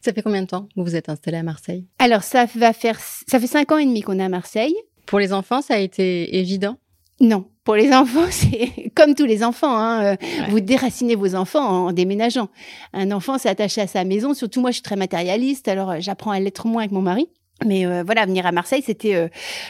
Ça 0.05 0.13
fait 0.13 0.23
combien 0.23 0.43
de 0.43 0.49
temps 0.49 0.63
que 0.65 0.73
vous 0.77 0.85
vous 0.85 0.97
êtes 0.97 1.09
installé 1.09 1.37
à 1.37 1.43
Marseille? 1.43 1.87
Alors, 1.99 2.23
ça 2.23 2.47
va 2.57 2.73
faire, 2.73 2.99
ça 3.01 3.39
fait 3.39 3.47
cinq 3.47 3.71
ans 3.73 3.79
et 3.79 3.87
demi 3.87 4.03
qu'on 4.03 4.19
est 4.19 4.25
à 4.25 4.29
Marseille. 4.29 4.75
Pour 5.07 5.21
les 5.21 5.33
enfants, 5.33 5.63
ça 5.63 5.75
a 5.75 5.79
été 5.79 6.37
évident? 6.37 6.79
Non. 7.21 7.47
Pour 7.67 7.75
les 7.75 7.93
enfants, 7.93 8.27
c'est 8.31 8.93
comme 8.95 9.17
tous 9.17 9.27
les 9.27 9.43
enfants. 9.43 9.77
Hein, 9.77 10.15
euh, 10.15 10.17
Vous 10.49 10.61
déracinez 10.61 11.17
vos 11.17 11.35
enfants 11.35 11.89
en 11.89 11.93
déménageant. 11.93 12.49
Un 12.95 13.11
enfant 13.11 13.39
s'est 13.39 13.49
attaché 13.49 13.81
à 13.81 13.89
sa 13.89 14.05
maison. 14.05 14.35
Surtout 14.35 14.61
moi, 14.61 14.71
je 14.71 14.77
suis 14.77 14.83
très 14.83 14.95
matérialiste. 14.95 15.67
Alors, 15.67 15.91
euh, 15.91 15.97
j'apprends 15.99 16.31
à 16.31 16.39
l'être 16.39 16.69
moins 16.69 16.83
avec 16.83 16.93
mon 16.93 17.03
mari. 17.03 17.29
Mais 17.65 17.87
euh, 17.87 18.03
voilà, 18.05 18.27
venir 18.27 18.45
à 18.45 18.53
Marseille, 18.53 18.83
c'était 18.85 19.15
euh, 19.15 19.29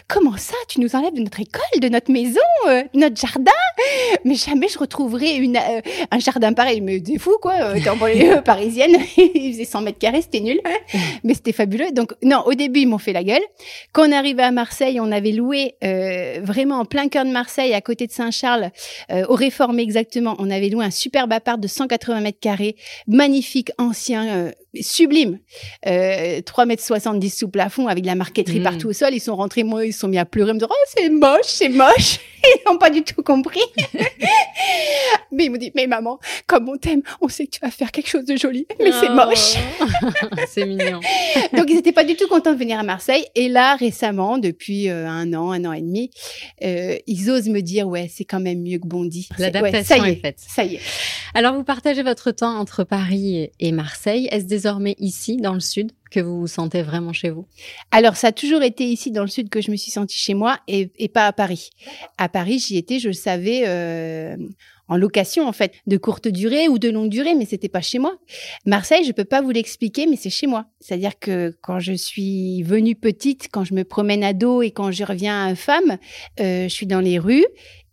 comment 0.09 0.37
ça 0.37 0.57
Tu 0.69 0.81
nous 0.81 0.97
enlèves 0.97 1.15
de 1.15 1.21
notre 1.21 1.39
école, 1.39 1.81
de 1.81 1.89
notre 1.89 2.11
maison, 2.11 2.41
euh, 2.69 2.83
notre 2.95 3.17
jardin? 3.17 3.53
Mais 4.25 4.35
jamais 4.35 4.67
je 4.67 4.79
retrouverai 4.79 5.37
une, 5.37 5.57
un 6.11 6.19
jardin 6.19 6.53
pareil. 6.53 6.81
Mais 6.81 7.01
c'est 7.07 7.19
fou, 7.19 7.37
quoi. 7.41 7.75
T'es 7.75 7.89
en 7.89 7.97
banlieue 7.97 8.41
parisienne, 8.45 8.97
il 9.17 9.53
faisait 9.53 9.65
100 9.65 9.83
mètres 9.83 9.99
carrés, 9.99 10.23
c'était 10.23 10.41
nul. 10.41 10.61
Mais 11.23 11.35
c'était 11.35 11.53
fabuleux. 11.53 11.93
Donc 11.93 12.13
non, 12.23 12.43
au 12.47 12.55
début, 12.55 12.81
ils 12.81 12.89
m'ont 12.89 12.99
fait 12.99 13.13
la 13.13 13.23
gueule. 13.23 13.43
Quand 13.93 14.09
on 14.09 14.13
arrivait 14.13 14.43
à 14.43 14.51
Marseille, 14.51 14.99
on 15.01 15.13
avait 15.13 15.33
loué 15.33 15.77
vraiment 16.43 16.81
en 16.81 16.85
plein 16.85 17.09
cœur 17.09 17.25
de 17.25 17.31
Marseille, 17.31 17.73
à 17.73 17.81
côté 17.81 18.07
de 18.07 18.13
Saint-Charles, 18.13 18.71
au 19.29 19.35
Réformé 19.35 19.83
exactement. 19.83 20.35
On 20.39 20.51
avait 20.51 20.69
loué 20.71 20.85
un 20.85 20.91
superbe 20.91 21.33
appart 21.33 21.61
de 21.61 21.69
180 21.69 22.21
mètres 22.21 22.41
carrés, 22.41 22.77
magnifique, 23.07 23.71
ancien, 23.79 24.51
sublime. 24.83 25.39
3 25.83 26.67
mètres 26.67 26.83
70 26.83 27.31
sous 27.31 27.49
plafond 27.49 27.87
avec 27.89 28.03
de 28.03 28.09
la 28.09 28.15
marqueterie 28.15 28.61
mmh. 28.61 28.65
partout 28.65 28.89
au 28.89 28.93
sol. 28.93 29.11
Ils 29.13 29.21
sont 29.21 29.37
rentrés, 29.37 29.65
moi, 29.65 29.85
ils 29.85 29.93
sont 29.93 30.09
mis 30.09 30.19
à 30.19 30.25
pleurer, 30.25 30.53
me 30.53 30.59
disant, 30.59 30.71
oh, 30.71 30.91
c'est 30.97 31.09
moche, 31.09 31.45
c'est 31.45 31.69
moche. 31.69 32.19
Ils 32.47 32.71
n'ont 32.71 32.79
pas 32.79 32.91
du 32.91 33.03
tout 33.03 33.23
compris. 33.23 33.63
mais 35.33 35.47
ils 35.47 35.51
m'ont 35.51 35.57
dit, 35.57 35.73
mais 35.75 35.87
maman, 35.87 36.19
comme 36.47 36.69
on 36.69 36.77
t'aime, 36.77 37.03
on 37.21 37.29
sait 37.29 37.47
que 37.47 37.51
tu 37.51 37.61
vas 37.61 37.71
faire 37.71 37.91
quelque 37.91 38.09
chose 38.09 38.25
de 38.25 38.37
joli, 38.37 38.67
mais 38.79 38.93
c'est 38.93 39.09
oh. 39.11 39.15
moche. 39.15 39.57
c'est 40.49 40.65
mignon. 40.65 41.01
Donc, 41.53 41.67
ils 41.69 41.75
n'étaient 41.75 41.93
pas 41.93 42.05
du 42.05 42.15
tout 42.15 42.29
contents 42.29 42.53
de 42.53 42.59
venir 42.59 42.79
à 42.79 42.83
Marseille. 42.83 43.25
Et 43.35 43.49
là, 43.49 43.77
récemment, 43.77 44.39
depuis 44.39 44.89
euh, 44.89 45.09
un 45.09 45.33
an, 45.35 45.51
un 45.51 45.65
an 45.65 45.73
et 45.73 45.81
demi, 45.81 46.11
euh, 46.63 46.97
ils 47.07 47.31
osent 47.31 47.49
me 47.49 47.61
dire, 47.61 47.89
ouais, 47.89 48.09
c'est 48.13 48.25
quand 48.25 48.41
même 48.41 48.63
mieux 48.63 48.79
que 48.79 48.87
Bondy. 48.87 49.29
L'adaptation 49.39 50.05
est, 50.05 50.13
est 50.13 50.17
faite. 50.17 50.39
Ça 50.39 50.65
y 50.65 50.77
est. 50.77 50.81
Alors, 51.35 51.55
vous 51.55 51.65
partagez 51.65 52.03
votre 52.03 52.31
temps 52.31 52.57
entre 52.57 52.85
Paris 52.85 53.51
et 53.61 53.73
Marseille. 53.73 54.29
Est-ce 54.31 54.45
désormais 54.67 54.97
ici, 54.99 55.37
dans 55.37 55.55
le 55.55 55.61
sud, 55.61 55.93
que 56.11 56.19
vous 56.19 56.41
vous 56.41 56.47
sentez 56.49 56.83
vraiment 56.83 57.13
chez 57.13 57.31
vous? 57.31 57.47
Alors, 57.93 58.17
ça 58.17 58.29
a 58.29 58.33
toujours 58.33 58.63
été 58.63 58.85
ici, 58.85 59.13
dans 59.13 59.23
le 59.23 59.29
sud, 59.29 59.49
que 59.49 59.61
je 59.61 59.71
me 59.71 59.77
suis 59.77 59.93
sentie 59.93 60.19
chez 60.19 60.35
moi 60.35 60.59
et, 60.67 61.09
pas 61.09 61.29
à 61.29 61.33
Paris. 61.33 61.71
À 62.19 62.29
Paris, 62.29 62.59
j'y 62.59 62.77
étais, 62.77 62.99
je 62.99 63.07
le 63.07 63.15
savais, 63.15 63.63
euh, 63.69 64.37
en 64.89 64.97
location, 64.97 65.47
en 65.47 65.53
fait, 65.53 65.73
de 65.87 65.97
courte 65.97 66.27
durée 66.27 66.67
ou 66.67 66.81
de 66.81 66.89
longue 66.89 67.11
durée, 67.11 67.37
mais 67.37 67.45
c'était 67.45 67.69
pas 67.69 67.81
chez 67.81 68.01
moi. 68.01 68.19
Marseille, 68.65 69.05
je 69.05 69.13
peux 69.13 69.25
pas 69.25 69.41
vous 69.41 69.53
l'expliquer, 69.53 70.07
mais 70.07 70.17
c'est 70.17 70.31
chez 70.31 70.49
moi. 70.49 70.67
C'est-à-dire 70.81 71.17
que 71.21 71.57
quand 71.63 71.79
je 71.79 71.93
suis 71.93 72.65
venue 72.65 72.97
petite, 72.97 73.49
quand 73.53 73.63
je 73.63 73.75
me 73.75 73.85
promène 73.85 74.25
à 74.25 74.33
dos 74.33 74.63
et 74.63 74.73
quand 74.73 74.91
je 74.91 75.05
reviens 75.05 75.55
femme, 75.55 75.97
euh, 76.41 76.65
je 76.65 76.75
suis 76.75 76.87
dans 76.87 77.01
les 77.01 77.21
rues 77.21 77.47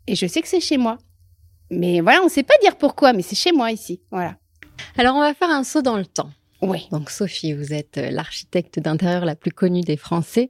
et 0.07 0.15
je 0.15 0.25
sais 0.25 0.41
que 0.41 0.47
c'est 0.47 0.59
chez 0.59 0.77
moi. 0.77 0.97
Mais 1.69 2.01
voilà, 2.01 2.21
on 2.23 2.29
sait 2.29 2.41
pas 2.41 2.55
dire 2.63 2.77
pourquoi, 2.77 3.13
mais 3.13 3.21
c'est 3.21 3.35
chez 3.35 3.51
moi 3.51 3.71
ici. 3.71 4.01
Voilà. 4.09 4.37
Alors, 4.97 5.15
on 5.15 5.19
va 5.19 5.35
faire 5.35 5.51
un 5.51 5.63
saut 5.63 5.83
dans 5.83 5.97
le 5.97 6.05
temps. 6.05 6.29
Oui. 6.63 6.87
Donc 6.91 7.09
Sophie, 7.09 7.53
vous 7.53 7.73
êtes 7.73 7.97
euh, 7.97 8.09
l'architecte 8.09 8.79
d'intérieur 8.79 9.25
la 9.25 9.35
plus 9.35 9.51
connue 9.51 9.81
des 9.81 9.97
Français. 9.97 10.49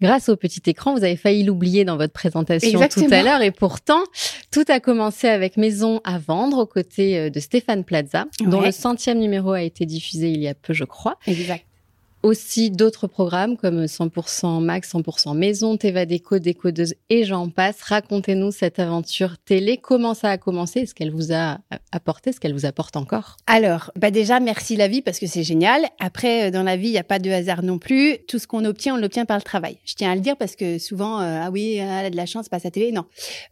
Grâce 0.00 0.28
au 0.28 0.36
petit 0.36 0.62
écran, 0.66 0.94
vous 0.94 1.04
avez 1.04 1.16
failli 1.16 1.44
l'oublier 1.44 1.84
dans 1.84 1.96
votre 1.96 2.12
présentation 2.12 2.80
tout 2.88 3.06
à 3.10 3.22
l'heure 3.22 3.42
et 3.42 3.50
pourtant, 3.50 4.02
tout 4.50 4.64
a 4.68 4.80
commencé 4.80 5.28
avec 5.28 5.56
Maison 5.56 6.00
à 6.04 6.18
vendre 6.18 6.58
aux 6.58 6.66
côtés 6.66 7.18
euh, 7.18 7.30
de 7.30 7.40
Stéphane 7.40 7.84
Plaza, 7.84 8.26
dont 8.40 8.60
le 8.60 8.72
centième 8.72 9.18
numéro 9.18 9.52
a 9.52 9.62
été 9.62 9.86
diffusé 9.86 10.30
il 10.30 10.40
y 10.40 10.48
a 10.48 10.54
peu, 10.54 10.72
je 10.72 10.84
crois. 10.84 11.18
Exact 11.26 11.64
aussi 12.24 12.70
d'autres 12.70 13.06
programmes 13.06 13.58
comme 13.58 13.84
100% 13.84 14.62
Max, 14.62 14.94
100% 14.94 15.36
Maison, 15.36 15.76
Teva 15.76 16.06
Déco, 16.06 16.38
Décodeuse 16.38 16.94
et 17.10 17.24
j'en 17.24 17.50
passe. 17.50 17.82
Racontez-nous 17.82 18.50
cette 18.50 18.78
aventure 18.78 19.36
télé. 19.44 19.76
Comment 19.76 20.14
ça 20.14 20.30
a 20.30 20.38
commencé? 20.38 20.80
Est-ce 20.80 20.94
qu'elle 20.94 21.12
vous 21.12 21.34
a 21.34 21.58
apporté? 21.92 22.30
Est-ce 22.30 22.40
qu'elle 22.40 22.54
vous 22.54 22.64
apporte 22.64 22.96
encore? 22.96 23.36
Alors, 23.46 23.92
bah 23.94 24.10
déjà, 24.10 24.40
merci 24.40 24.74
la 24.74 24.88
vie 24.88 25.02
parce 25.02 25.18
que 25.18 25.26
c'est 25.26 25.42
génial. 25.42 25.84
Après, 26.00 26.48
euh, 26.48 26.50
dans 26.50 26.62
la 26.62 26.76
vie, 26.76 26.88
il 26.88 26.92
n'y 26.92 26.98
a 26.98 27.04
pas 27.04 27.18
de 27.18 27.30
hasard 27.30 27.62
non 27.62 27.78
plus. 27.78 28.16
Tout 28.26 28.38
ce 28.38 28.46
qu'on 28.46 28.64
obtient, 28.64 28.94
on 28.94 28.98
l'obtient 28.98 29.26
par 29.26 29.36
le 29.36 29.42
travail. 29.42 29.76
Je 29.84 29.94
tiens 29.94 30.10
à 30.10 30.14
le 30.14 30.22
dire 30.22 30.38
parce 30.38 30.56
que 30.56 30.78
souvent, 30.78 31.20
euh, 31.20 31.40
ah 31.42 31.50
oui, 31.50 31.74
elle 31.74 32.06
a 32.06 32.10
de 32.10 32.16
la 32.16 32.26
chance, 32.26 32.48
passe 32.48 32.64
à 32.64 32.70
télé. 32.70 32.90
Non, 32.90 33.04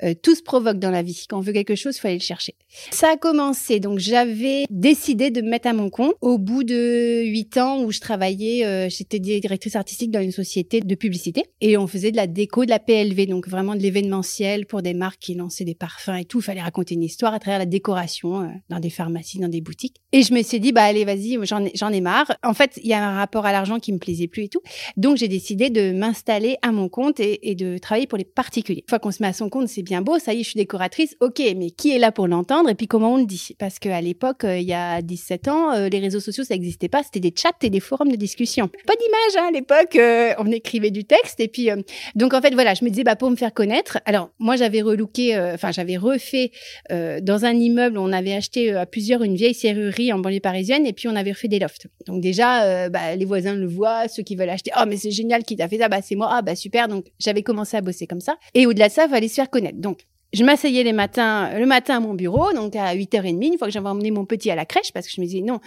euh, 0.03 0.15
tout 0.21 0.35
se 0.35 0.43
provoque 0.43 0.79
dans 0.79 0.91
la 0.91 1.03
vie. 1.03 1.27
Quand 1.29 1.37
on 1.37 1.43
veut 1.43 1.53
quelque 1.53 1.75
chose, 1.75 1.97
il 1.97 2.01
faut 2.01 2.09
aller 2.09 2.17
le 2.17 2.23
chercher. 2.23 2.55
Ça 2.91 3.11
a 3.13 3.17
commencé, 3.19 3.81
donc 3.81 3.99
j'avais 3.99 4.65
décidé 4.71 5.31
de 5.31 5.43
me 5.43 5.51
mettre 5.51 5.69
à 5.69 5.75
mon 5.75 5.91
compte 5.91 6.15
au 6.23 6.39
bout 6.39 6.65
de 6.65 7.23
huit 7.25 7.59
ans 7.59 7.83
où 7.83 7.93
je 7.93 8.01
travaillais 8.01 8.62
euh, 8.63 8.89
j'étais 8.89 9.19
directrice 9.19 9.77
artistique 9.77 10.11
dans 10.11 10.21
une 10.21 10.33
société 10.33 10.81
de 10.81 10.95
publicité 10.95 11.45
et 11.61 11.77
on 11.77 11.87
faisait 11.87 12.11
de 12.11 12.17
la 12.17 12.27
déco, 12.27 12.65
de 12.65 12.71
la 12.71 12.79
PLV, 12.79 13.27
donc 13.27 13.49
vraiment 13.49 13.75
de 13.75 13.81
l'événementiel 13.81 14.67
pour 14.67 14.83
des 14.83 14.95
marques 14.95 15.21
qui 15.21 15.35
lançaient 15.35 15.65
des 15.65 15.75
parfums 15.75 16.17
et 16.21 16.25
tout. 16.25 16.41
Il 16.41 16.43
fallait 16.43 16.63
raconter 16.63 16.95
une 16.95 17.03
histoire 17.03 17.35
à 17.35 17.39
travers 17.39 17.59
la 17.59 17.67
décoration 17.67 18.43
euh, 18.43 18.47
dans 18.69 18.81
des 18.81 18.91
pharmacies, 18.91 19.39
dans 19.39 19.49
des 19.49 19.61
boutiques. 19.61 19.97
Et 20.13 20.23
je 20.23 20.35
me 20.35 20.43
suis 20.43 20.61
dit, 20.61 20.73
bah 20.73 20.83
allez, 20.83 21.05
vas-y, 21.05 21.39
j'en 21.43 21.65
ai, 21.65 21.97
ai 21.97 22.01
marre. 22.01 22.33
En 22.43 22.55
fait, 22.55 22.79
il 22.83 22.89
y 22.89 22.95
a 22.95 23.07
un 23.07 23.17
rapport 23.17 23.47
à 23.47 23.53
l'argent 23.53 23.79
qui 23.79 23.93
me 23.93 23.99
plaisait 23.99 24.29
plus 24.29 24.45
et 24.45 24.49
tout. 24.49 24.61
Donc 24.97 25.17
j'ai 25.17 25.29
décidé 25.29 25.71
de 25.71 25.93
m'installer 25.93 26.57
à 26.63 26.73
mon 26.73 26.89
compte 26.89 27.21
et, 27.21 27.51
et, 27.51 27.55
de 27.55 27.79
travailler 27.79 28.07
pour 28.07 28.19
les 28.19 28.25
particuliers. 28.25 28.85
Une 28.87 28.91
fois 28.91 28.99
qu'on 28.99 29.11
se 29.11 29.23
met 29.23 29.29
à 29.29 29.33
son 29.33 29.49
compte, 29.49 29.69
c'est 29.69 29.83
bien 29.83 30.03
beau, 30.03 30.19
ça 30.19 30.35
y 30.35 30.41
est, 30.41 30.43
je 30.43 30.51
suis 30.51 30.59
décoratrice. 30.59 31.17
Ok, 31.21 31.41
mais 31.57 31.71
qui 31.71 31.91
est 31.91 31.99
là 31.99 32.13
pour 32.13 32.29
l'entendre 32.29 32.69
et 32.69 32.75
puis 32.75 32.87
comment 32.87 33.15
on 33.15 33.19
le 33.19 33.27
dit? 33.27 33.55
Parce 33.59 33.79
qu'à 33.79 34.01
l'époque, 34.01 34.45
euh, 34.45 34.59
il 34.59 34.67
y 34.67 34.75
a 34.75 35.03
17 35.03 35.49
ans, 35.49 35.89
les 35.89 35.99
réseaux 35.99 36.21
sociaux, 36.21 36.45
ça 36.45 36.55
n'existait 36.55 36.89
pas. 36.89 37.03
C'était 37.03 37.21
des 37.21 37.35
chats 37.37 37.53
et 37.63 37.71
des 37.71 37.81
forums 37.81 38.11
de 38.11 38.17
discussion. 38.17 38.52
Pas 38.61 38.95
d'image 38.95 39.37
hein, 39.39 39.49
à 39.49 39.51
l'époque, 39.51 39.97
euh, 39.97 40.35
on 40.39 40.51
écrivait 40.51 40.91
du 40.91 41.05
texte 41.05 41.41
et 41.41 41.49
puis 41.49 41.71
euh, 41.71 41.77
donc 42.15 42.35
en 42.35 42.41
fait 42.41 42.53
voilà, 42.55 42.75
je 42.75 42.85
me 42.85 42.91
disais 42.91 43.05
bah 43.05 43.17
pour 43.17 43.31
me 43.31 43.37
faire 43.37 43.55
connaître. 43.55 43.99
Alors 44.05 44.31
moi 44.39 44.57
j'avais 44.57 44.83
relooké, 44.83 45.37
euh, 45.37 45.55
enfin 45.55 45.73
j'avais 45.73 45.97
refait 45.97 46.51
dans 46.91 47.45
un 47.45 47.55
immeuble, 47.55 47.99
on 47.99 48.13
avait 48.13 48.35
acheté 48.35 48.73
à 48.75 48.87
plusieurs 48.87 49.23
une 49.23 49.35
vieille 49.35 49.55
serrurerie 49.55 50.13
en 50.13 50.19
banlieue 50.19 50.41
parisienne 50.41 50.87
et 50.87 50.93
puis 50.93 51.09
on 51.09 51.17
avait 51.17 51.33
refait 51.33 51.49
des 51.49 51.59
lofts. 51.59 51.87
Donc 52.07 52.21
déjà 52.21 52.89
bah, 52.89 53.17
les 53.17 53.25
voisins 53.25 53.55
le 53.55 53.67
voient, 53.67 54.09
ceux 54.09 54.23
qui 54.23 54.37
veulent 54.37 54.51
acheter, 54.51 54.71
oh 54.79 54.85
mais 54.87 54.97
c'est 54.97 55.11
génial 55.11 55.45
qui 55.45 55.57
t'a 55.57 55.69
fait 55.69 55.79
ça, 55.79 55.89
bah 55.89 56.03
c'est 56.03 56.15
moi, 56.15 56.29
ah 56.31 56.43
bah 56.43 56.55
super. 56.55 56.89
Donc 56.89 57.07
j'avais 57.19 57.43
commencé 57.43 57.77
à 57.77 57.81
bosser 57.81 58.07
comme 58.07 58.21
ça 58.21 58.37
et 58.55 58.67
au-delà 58.67 58.89
de 58.89 58.93
ça, 58.93 59.09
fallait 59.09 59.29
se 59.29 59.35
faire 59.35 59.51
connaître. 59.51 59.79
Donc 59.79 60.07
je 60.33 60.45
m'asseyais 60.45 60.83
les 60.83 60.93
matins, 60.93 61.51
le 61.59 61.67
matin 61.67 61.97
à 61.97 62.01
mon 62.01 62.15
bureau, 62.15 62.53
donc 62.55 62.75
à 62.75 62.95
8h30, 62.95 63.53
une 63.53 63.59
fois 63.59 63.69
que 63.69 63.73
j'avais 63.73 63.89
emmené 63.89 64.11
mon 64.11 64.25
petit 64.25 64.51
à 64.51 64.55
la 64.55 64.65
crèche, 64.65 64.93
parce 64.93 65.07
que 65.07 65.13
je 65.15 65.21
me 65.21 65.27
disais, 65.27 65.43
non, 65.43 65.61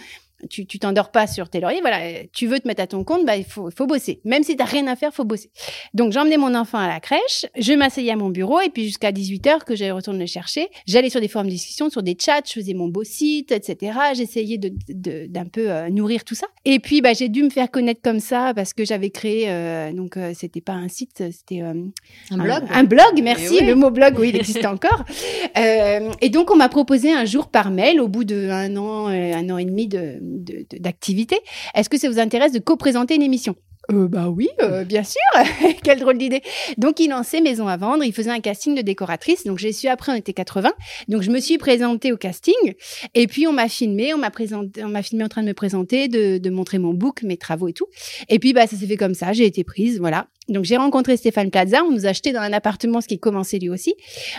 tu 0.50 0.66
tu 0.66 0.78
t'endors 0.78 1.10
pas 1.10 1.26
sur 1.26 1.48
tes 1.48 1.60
lauriers. 1.60 1.80
Voilà, 1.80 2.24
tu 2.32 2.46
veux 2.46 2.60
te 2.60 2.68
mettre 2.68 2.82
à 2.82 2.86
ton 2.86 3.04
compte, 3.04 3.24
bah 3.24 3.36
il 3.36 3.44
faut 3.44 3.70
faut 3.70 3.86
bosser. 3.86 4.20
Même 4.24 4.42
si 4.42 4.56
t'as 4.56 4.64
rien 4.64 4.86
à 4.86 4.96
faire, 4.96 5.12
faut 5.12 5.24
bosser. 5.24 5.50
Donc 5.94 6.12
j'emmenais 6.12 6.36
mon 6.36 6.54
enfant 6.54 6.78
à 6.78 6.88
la 6.88 7.00
crèche, 7.00 7.46
je 7.58 7.72
m'asseyais 7.72 8.12
à 8.12 8.16
mon 8.16 8.30
bureau 8.30 8.60
et 8.60 8.68
puis 8.68 8.84
jusqu'à 8.84 9.12
18 9.12 9.46
h 9.46 9.64
que 9.64 9.74
j'allais 9.74 9.92
retourner 9.92 10.20
le 10.20 10.26
chercher, 10.26 10.68
j'allais 10.86 11.10
sur 11.10 11.20
des 11.20 11.28
forums 11.28 11.46
de 11.46 11.52
discussion, 11.52 11.90
sur 11.90 12.02
des 12.02 12.16
chats, 12.20 12.40
je 12.46 12.52
faisais 12.52 12.74
mon 12.74 12.88
beau 12.88 13.04
site, 13.04 13.52
etc. 13.52 13.98
J'essayais 14.14 14.58
de 14.58 14.72
d'un 15.26 15.46
peu 15.46 15.70
euh, 15.70 15.88
nourrir 15.88 16.24
tout 16.24 16.34
ça. 16.34 16.46
Et 16.64 16.78
puis 16.78 17.00
bah 17.00 17.12
j'ai 17.14 17.28
dû 17.28 17.42
me 17.42 17.50
faire 17.50 17.70
connaître 17.70 18.00
comme 18.02 18.20
ça 18.20 18.52
parce 18.54 18.72
que 18.72 18.84
j'avais 18.84 19.10
créé 19.10 19.48
euh, 19.48 19.92
donc 19.92 20.16
euh, 20.16 20.32
c'était 20.34 20.60
pas 20.60 20.72
un 20.72 20.88
site, 20.88 21.24
c'était 21.30 21.60
un, 21.60 21.74
blog. 22.30 22.64
Un 22.70 22.84
blog, 22.84 23.20
merci. 23.22 23.64
Le 23.64 23.74
mot 23.74 23.90
blog, 23.90 24.18
oui, 24.18 24.30
il 24.30 24.36
existe 24.36 24.64
encore. 24.64 25.04
et 25.56 26.28
donc 26.28 26.50
on 26.50 26.56
m'a 26.56 26.68
proposé 26.68 27.12
un 27.12 27.24
jour 27.24 27.48
par 27.48 27.70
mail 27.70 28.00
au 28.00 28.08
bout 28.08 28.24
de 28.24 28.48
un 28.50 28.76
an, 28.76 29.06
un 29.08 29.50
an 29.50 29.58
et 29.58 29.64
demi 29.64 29.88
de 29.88 30.18
d'activité. 30.80 31.38
Est-ce 31.74 31.88
que 31.88 31.98
ça 31.98 32.08
vous 32.08 32.18
intéresse 32.18 32.52
de 32.52 32.58
co-présenter 32.58 33.14
une 33.14 33.22
émission? 33.22 33.56
Euh, 33.92 34.08
bah 34.08 34.28
oui, 34.28 34.48
euh, 34.62 34.84
bien 34.84 35.04
sûr. 35.04 35.20
Quelle 35.82 36.00
drôle 36.00 36.18
d'idée. 36.18 36.42
Donc 36.76 36.98
il 36.98 37.10
lançait 37.10 37.40
Maison 37.40 37.68
à 37.68 37.76
vendre, 37.76 38.02
il 38.02 38.12
faisait 38.12 38.30
un 38.30 38.40
casting 38.40 38.74
de 38.74 38.82
décoratrice. 38.82 39.44
Donc 39.44 39.58
j'ai 39.58 39.72
su 39.72 39.86
après 39.86 40.12
on 40.12 40.14
était 40.16 40.32
80. 40.32 40.72
Donc 41.08 41.22
je 41.22 41.30
me 41.30 41.38
suis 41.38 41.58
présentée 41.58 42.12
au 42.12 42.16
casting 42.16 42.54
et 43.14 43.26
puis 43.26 43.46
on 43.46 43.52
m'a 43.52 43.68
filmé, 43.68 44.12
on 44.14 44.18
m'a 44.18 44.30
présenté, 44.30 44.82
on 44.82 44.88
m'a 44.88 45.02
filmé 45.02 45.24
en 45.24 45.28
train 45.28 45.42
de 45.42 45.48
me 45.48 45.54
présenter, 45.54 46.08
de, 46.08 46.50
montrer 46.50 46.78
mon 46.78 46.94
book, 46.94 47.22
mes 47.22 47.36
travaux 47.36 47.68
et 47.68 47.72
tout. 47.72 47.86
Et 48.28 48.38
puis 48.38 48.52
bah 48.52 48.66
ça 48.66 48.76
s'est 48.76 48.86
fait 48.86 48.96
comme 48.96 49.14
ça, 49.14 49.32
j'ai 49.32 49.44
été 49.44 49.62
prise, 49.62 49.98
voilà. 50.00 50.28
Donc 50.48 50.64
j'ai 50.64 50.76
rencontré 50.76 51.16
Stéphane 51.16 51.50
Plaza, 51.50 51.82
on 51.84 51.90
nous 51.90 52.06
a 52.06 52.10
acheté 52.10 52.32
dans 52.32 52.40
un 52.40 52.52
appartement, 52.52 53.00
ce 53.00 53.08
qui 53.08 53.18
commençait 53.18 53.58
lui 53.58 53.68
aussi, 53.68 53.94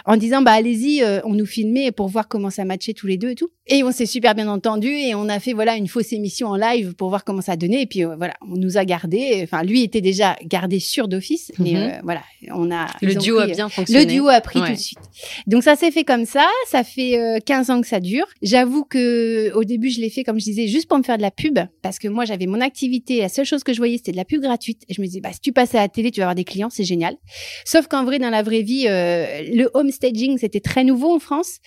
en 0.05 0.15
disant 0.15 0.41
bah 0.41 0.51
allez-y, 0.51 1.03
euh, 1.03 1.19
on 1.25 1.33
nous 1.33 1.45
filmait 1.45 1.91
pour 1.91 2.07
voir 2.07 2.27
comment 2.27 2.49
ça 2.49 2.63
matchait 2.63 2.93
tous 2.93 3.07
les 3.07 3.17
deux 3.17 3.31
et 3.31 3.35
tout. 3.35 3.49
Et 3.67 3.83
on 3.83 3.91
s'est 3.91 4.05
super 4.05 4.33
bien 4.33 4.47
entendu 4.47 4.87
et 4.87 5.13
on 5.15 5.27
a 5.27 5.39
fait 5.39 5.51
voilà 5.51 5.75
une 5.75 5.89
fausse 5.89 6.13
émission 6.13 6.47
en 6.47 6.55
live 6.55 6.93
pour 6.95 7.09
voir 7.09 7.25
comment 7.25 7.41
ça 7.41 7.57
donnait 7.57 7.81
et 7.81 7.85
puis 7.85 8.05
euh, 8.05 8.15
voilà 8.15 8.35
on 8.41 8.55
nous 8.55 8.77
a 8.77 8.85
gardé. 8.85 9.41
Enfin 9.43 9.63
lui 9.63 9.83
était 9.83 9.99
déjà 9.99 10.37
gardé 10.45 10.79
sur 10.79 11.09
d'office, 11.09 11.51
mais 11.59 11.71
mhm. 11.71 11.77
euh, 11.77 11.99
voilà 12.03 12.21
on 12.51 12.71
a 12.71 12.87
le 13.01 13.15
duo 13.15 13.39
a 13.39 13.47
bien 13.47 13.67
fonctionné. 13.67 14.05
Le 14.05 14.11
duo 14.11 14.29
a 14.29 14.39
pris 14.39 14.61
tout 14.61 14.71
de 14.71 14.75
suite. 14.75 14.99
Donc 15.45 15.63
ça 15.63 15.75
s'est 15.75 15.91
fait 15.91 16.05
comme 16.05 16.25
ça, 16.25 16.47
ça 16.67 16.85
fait 16.85 17.41
15 17.45 17.69
ans 17.69 17.81
que 17.81 17.87
ça 17.87 17.99
dure. 17.99 18.27
J'avoue 18.41 18.85
que 18.85 19.51
au 19.53 19.65
début 19.65 19.89
je 19.89 19.99
l'ai 19.99 20.09
fait 20.09 20.23
comme 20.23 20.39
je 20.39 20.45
disais 20.45 20.67
juste 20.67 20.87
pour 20.87 20.97
me 20.97 21.03
faire 21.03 21.17
de 21.17 21.21
la 21.21 21.31
pub 21.31 21.59
parce 21.81 21.99
que 21.99 22.07
moi 22.07 22.23
j'avais 22.23 22.45
mon 22.45 22.61
activité, 22.61 23.19
la 23.19 23.29
seule 23.29 23.45
chose 23.45 23.65
que 23.65 23.73
je 23.73 23.77
voyais 23.79 23.97
c'était 23.97 24.13
de 24.13 24.17
la 24.17 24.25
pub 24.25 24.41
gratuite 24.41 24.83
et 24.87 24.93
je 24.93 25.01
me 25.01 25.07
disais 25.07 25.19
bah 25.19 25.33
si 25.33 25.41
tu 25.41 25.51
passes 25.51 25.75
à 25.75 25.79
la 25.79 25.89
télé, 25.97 26.11
tu 26.11 26.19
vas 26.19 26.25
avoir 26.25 26.35
des 26.35 26.43
clients, 26.43 26.69
c'est 26.69 26.83
génial. 26.83 27.17
Sauf 27.65 27.87
qu'en 27.87 28.05
vrai, 28.05 28.19
dans 28.19 28.29
la 28.29 28.43
vraie 28.43 28.61
vie, 28.61 28.85
euh, 28.87 29.41
le 29.51 29.69
home 29.73 29.91
staging, 29.91 30.37
c'était 30.37 30.59
très 30.59 30.83
nouveau 30.83 31.15
en 31.15 31.19
France. 31.19 31.57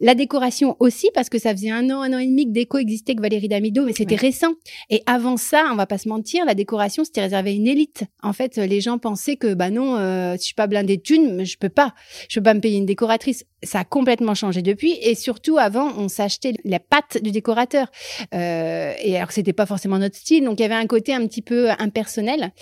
La 0.00 0.14
décoration 0.14 0.76
aussi, 0.80 1.10
parce 1.14 1.28
que 1.28 1.38
ça 1.38 1.52
faisait 1.52 1.70
un 1.70 1.90
an, 1.90 2.00
un 2.00 2.12
an 2.14 2.18
et 2.18 2.26
demi 2.26 2.46
que 2.46 2.52
déco 2.52 2.78
existait, 2.78 3.14
que 3.14 3.20
Valérie 3.20 3.48
Damido, 3.48 3.84
mais 3.84 3.92
c'était 3.92 4.16
récent. 4.16 4.54
Et 4.88 5.02
avant 5.06 5.36
ça, 5.36 5.68
on 5.70 5.76
va 5.76 5.86
pas 5.86 5.98
se 5.98 6.08
mentir, 6.08 6.44
la 6.46 6.54
décoration, 6.54 7.04
c'était 7.04 7.20
réservé 7.20 7.50
à 7.50 7.52
une 7.52 7.66
élite. 7.66 8.04
En 8.22 8.32
fait, 8.32 8.56
les 8.56 8.80
gens 8.80 8.98
pensaient 8.98 9.36
que, 9.36 9.52
bah 9.52 9.70
non, 9.70 9.96
euh, 9.96 10.32
si 10.36 10.40
je 10.40 10.44
suis 10.46 10.54
pas 10.54 10.66
blindée 10.66 10.96
de 10.96 11.02
thunes, 11.02 11.44
je 11.44 11.56
peux 11.58 11.68
pas. 11.68 11.94
Je 12.28 12.40
peux 12.40 12.44
pas 12.44 12.54
me 12.54 12.60
payer 12.60 12.78
une 12.78 12.86
décoratrice. 12.86 13.44
Ça 13.64 13.80
a 13.80 13.84
complètement 13.84 14.34
changé 14.34 14.62
depuis. 14.62 14.98
Et 15.02 15.14
surtout, 15.14 15.58
avant, 15.58 15.92
on 15.96 16.08
s'achetait 16.08 16.54
la 16.64 16.80
pâte 16.80 17.18
du 17.22 17.30
décorateur. 17.30 17.88
Euh, 18.34 18.92
et 19.02 19.16
alors 19.16 19.28
que 19.28 19.34
c'était 19.34 19.52
pas 19.52 19.66
forcément 19.66 19.98
notre 19.98 20.16
style. 20.16 20.44
Donc, 20.44 20.60
il 20.60 20.62
y 20.62 20.66
avait 20.66 20.74
un 20.74 20.86
côté 20.86 21.14
un 21.14 21.26
petit 21.26 21.42
peu 21.42 21.70
impersonnel. 21.78 22.52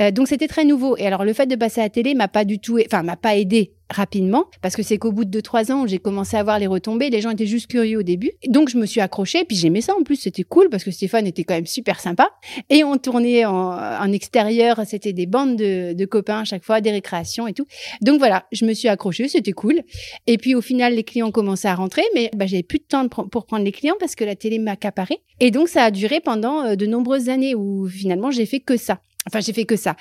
Euh, 0.00 0.10
donc, 0.10 0.28
c'était 0.28 0.48
très 0.48 0.64
nouveau. 0.64 0.96
Et 0.96 1.06
alors, 1.06 1.24
le 1.24 1.32
fait 1.32 1.46
de 1.46 1.56
passer 1.56 1.80
à 1.80 1.84
la 1.84 1.90
télé 1.90 2.14
m'a 2.14 2.28
pas 2.28 2.44
du 2.44 2.58
tout, 2.58 2.78
enfin, 2.86 3.02
m'a 3.02 3.16
pas 3.16 3.36
aidé 3.36 3.72
rapidement 3.90 4.46
parce 4.60 4.76
que 4.76 4.82
c'est 4.82 4.98
qu'au 4.98 5.12
bout 5.12 5.24
de 5.24 5.40
2-3 5.40 5.72
ans 5.72 5.86
j'ai 5.86 5.98
commencé 5.98 6.36
à 6.36 6.42
voir 6.42 6.58
les 6.58 6.66
retombées, 6.66 7.10
les 7.10 7.20
gens 7.20 7.30
étaient 7.30 7.46
juste 7.46 7.68
curieux 7.68 7.98
au 7.98 8.02
début. 8.02 8.32
Donc 8.46 8.68
je 8.68 8.78
me 8.78 8.86
suis 8.86 9.00
accrochée, 9.00 9.44
puis 9.44 9.56
j'aimais 9.56 9.80
ça 9.80 9.94
en 9.94 10.02
plus, 10.02 10.16
c'était 10.16 10.44
cool 10.44 10.68
parce 10.70 10.84
que 10.84 10.90
Stéphane 10.90 11.26
était 11.26 11.44
quand 11.44 11.54
même 11.54 11.66
super 11.66 12.00
sympa. 12.00 12.30
Et 12.70 12.84
on 12.84 12.96
tournait 12.96 13.44
en, 13.44 14.12
extérieur, 14.12 14.80
c'était 14.86 15.12
des 15.12 15.26
bandes 15.26 15.56
de, 15.56 16.04
copains 16.04 16.40
à 16.40 16.44
chaque 16.44 16.64
fois, 16.64 16.80
des 16.80 16.90
récréations 16.90 17.46
et 17.46 17.52
tout. 17.52 17.66
Donc 18.00 18.18
voilà, 18.18 18.44
je 18.52 18.64
me 18.64 18.74
suis 18.74 18.88
accrochée, 18.88 19.28
c'était 19.28 19.52
cool. 19.52 19.80
Et 20.26 20.38
puis 20.38 20.54
au 20.54 20.60
final, 20.60 20.94
les 20.94 21.04
clients 21.04 21.30
commençaient 21.30 21.68
à 21.68 21.74
rentrer, 21.74 22.02
mais 22.14 22.30
bah, 22.34 22.46
j'avais 22.46 22.62
plus 22.62 22.78
de 22.78 22.84
temps 22.84 23.08
pour 23.08 23.46
prendre 23.46 23.64
les 23.64 23.72
clients 23.72 23.96
parce 23.98 24.14
que 24.14 24.24
la 24.24 24.36
télé 24.36 24.58
m'accaparait. 24.58 25.20
Et 25.40 25.50
donc 25.50 25.68
ça 25.68 25.84
a 25.84 25.90
duré 25.90 26.20
pendant 26.20 26.64
euh, 26.64 26.76
de 26.76 26.86
nombreuses 26.86 27.28
années 27.28 27.54
où 27.54 27.88
finalement 27.88 28.30
j'ai 28.30 28.46
fait 28.46 28.60
que 28.60 28.76
ça. 28.76 29.00
Enfin, 29.26 29.40
j'ai 29.40 29.52
fait 29.52 29.64
que 29.64 29.76
ça 29.76 29.94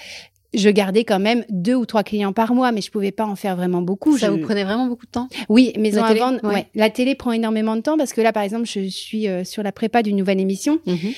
je 0.53 0.69
gardais 0.69 1.03
quand 1.03 1.19
même 1.19 1.45
deux 1.49 1.75
ou 1.75 1.85
trois 1.85 2.03
clients 2.03 2.33
par 2.33 2.53
mois, 2.53 2.71
mais 2.71 2.81
je 2.81 2.91
pouvais 2.91 3.11
pas 3.11 3.25
en 3.25 3.35
faire 3.35 3.55
vraiment 3.55 3.81
beaucoup. 3.81 4.17
Ça 4.17 4.29
vous 4.29 4.39
prenait 4.39 4.63
vraiment 4.63 4.87
beaucoup 4.87 5.05
de 5.05 5.11
temps? 5.11 5.27
Oui, 5.49 5.73
mais 5.77 5.91
la 5.91 6.07
télé, 6.07 6.21
ouais. 6.43 6.67
la 6.75 6.89
télé 6.89 7.15
prend 7.15 7.31
énormément 7.31 7.75
de 7.75 7.81
temps 7.81 7.97
parce 7.97 8.13
que 8.13 8.21
là, 8.21 8.33
par 8.33 8.43
exemple, 8.43 8.65
je 8.67 8.81
suis 8.87 9.27
euh, 9.27 9.43
sur 9.43 9.63
la 9.63 9.71
prépa 9.71 10.03
d'une 10.03 10.17
nouvelle 10.17 10.39
émission. 10.39 10.79
Mhm. 10.85 11.11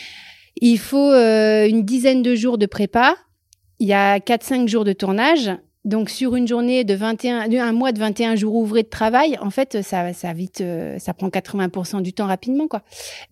Il 0.62 0.78
faut 0.78 1.12
euh, 1.12 1.68
une 1.68 1.84
dizaine 1.84 2.22
de 2.22 2.36
jours 2.36 2.58
de 2.58 2.68
prépa. 2.68 3.16
Il 3.80 3.88
y 3.88 3.94
a 3.94 4.20
4-5 4.20 4.68
jours 4.68 4.86
de 4.86 4.94
tournage. 4.94 5.52
Donc 5.84 6.10
sur 6.10 6.38
une 6.38 6.48
journée 6.48 6.86
de 6.86 6.94
21, 6.94 7.52
un 7.52 7.72
mois 7.74 7.92
de 7.92 8.00
21 8.00 8.38
jours 8.38 8.56
ouvrés 8.56 8.84
de 8.84 8.88
travail, 8.88 9.38
en 9.42 9.50
fait, 9.50 9.82
ça, 9.82 10.14
ça 10.14 10.32
vite, 10.32 10.62
euh, 10.62 10.98
ça 10.98 11.14
prend 11.14 11.28
80% 11.28 12.02
du 12.02 12.14
temps 12.14 12.28
rapidement, 12.28 12.70
quoi. 12.70 12.84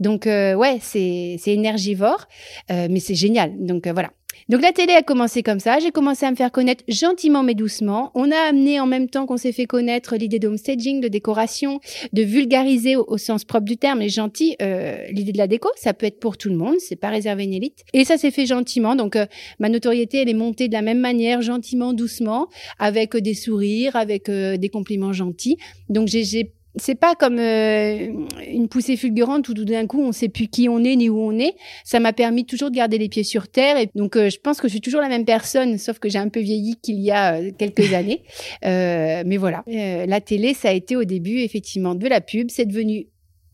Donc 0.01 0.25
ouais, 0.25 0.79
c'est, 0.81 1.37
c'est 1.39 1.53
énergivore, 1.53 2.27
mais 2.69 2.99
c'est 2.99 3.15
génial. 3.15 3.53
Donc 3.57 3.87
voilà. 3.87 4.09
Donc 4.49 4.61
la 4.61 4.71
télé 4.71 4.93
a 4.93 5.01
commencé 5.01 5.43
comme 5.43 5.59
ça, 5.59 5.79
j'ai 5.79 5.91
commencé 5.91 6.25
à 6.25 6.31
me 6.31 6.35
faire 6.35 6.51
connaître 6.51 6.83
gentiment 6.87 7.43
mais 7.43 7.53
doucement. 7.53 8.11
On 8.15 8.31
a 8.31 8.37
amené 8.37 8.79
en 8.79 8.85
même 8.85 9.09
temps 9.09 9.25
qu'on 9.25 9.37
s'est 9.37 9.51
fait 9.51 9.65
connaître 9.65 10.15
l'idée 10.15 10.39
d'homestaging, 10.39 10.99
de 11.01 11.07
décoration, 11.07 11.79
de 12.13 12.21
vulgariser 12.21 12.95
au, 12.95 13.17
sens 13.17 13.45
propre 13.45 13.65
du 13.65 13.77
terme, 13.77 14.01
et 14.01 14.09
gentil, 14.09 14.55
euh, 14.61 15.05
l'idée 15.11 15.31
de 15.31 15.37
la 15.37 15.47
déco, 15.47 15.69
ça 15.75 15.93
peut 15.93 16.05
être 16.05 16.19
pour 16.19 16.37
tout 16.37 16.49
le 16.49 16.55
monde, 16.55 16.75
c'est 16.79 16.95
pas 16.95 17.09
réservé 17.09 17.43
à 17.43 17.45
une 17.45 17.53
élite. 17.53 17.83
Et 17.93 18.03
ça 18.03 18.17
s'est 18.17 18.31
fait 18.31 18.45
gentiment, 18.45 18.95
donc 18.95 19.15
euh, 19.15 19.25
ma 19.59 19.69
notoriété 19.69 20.17
elle 20.17 20.29
est 20.29 20.33
montée 20.33 20.67
de 20.67 20.73
la 20.73 20.81
même 20.81 20.99
manière, 20.99 21.41
gentiment, 21.41 21.93
doucement, 21.93 22.47
avec 22.79 23.15
des 23.15 23.33
sourires, 23.33 23.95
avec 23.95 24.29
euh, 24.29 24.57
des 24.57 24.69
compliments 24.69 25.13
gentils. 25.13 25.57
Donc 25.89 26.07
j'ai 26.07 26.51
c'est 26.75 26.95
pas 26.95 27.15
comme 27.15 27.37
euh, 27.39 28.07
une 28.47 28.67
poussée 28.69 28.95
fulgurante 28.95 29.49
où 29.49 29.53
tout 29.53 29.65
d'un 29.65 29.87
coup 29.87 30.01
on 30.01 30.11
sait 30.11 30.29
plus 30.29 30.47
qui 30.47 30.69
on 30.69 30.83
est 30.83 30.95
ni 30.95 31.09
où 31.09 31.19
on 31.19 31.37
est. 31.37 31.55
Ça 31.83 31.99
m'a 31.99 32.13
permis 32.13 32.45
toujours 32.45 32.71
de 32.71 32.75
garder 32.75 32.97
les 32.97 33.09
pieds 33.09 33.23
sur 33.23 33.47
terre 33.47 33.77
et 33.77 33.89
donc 33.95 34.15
euh, 34.15 34.29
je 34.29 34.37
pense 34.39 34.61
que 34.61 34.67
je 34.67 34.73
suis 34.73 34.81
toujours 34.81 35.01
la 35.01 35.09
même 35.09 35.25
personne, 35.25 35.77
sauf 35.77 35.99
que 35.99 36.09
j'ai 36.09 36.19
un 36.19 36.29
peu 36.29 36.39
vieilli 36.39 36.77
qu'il 36.81 36.99
y 36.99 37.11
a 37.11 37.35
euh, 37.35 37.51
quelques 37.57 37.93
années. 37.93 38.23
mais 38.63 39.37
voilà, 39.37 39.63
la 39.67 40.21
télé, 40.21 40.53
ça 40.53 40.69
a 40.69 40.73
été 40.73 40.95
au 40.95 41.03
début 41.03 41.39
effectivement 41.39 41.95
de 41.95 42.07
la 42.07 42.21
pub, 42.21 42.49
c'est 42.49 42.65
devenu 42.65 43.07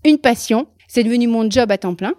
une 0.06 0.20
passion, 0.20 0.68
c'est 0.88 1.04
devenu 1.04 1.28
mon 1.28 1.50
job 1.50 1.72
à 1.72 1.78
temps 1.78 1.96
plein. 1.96 2.14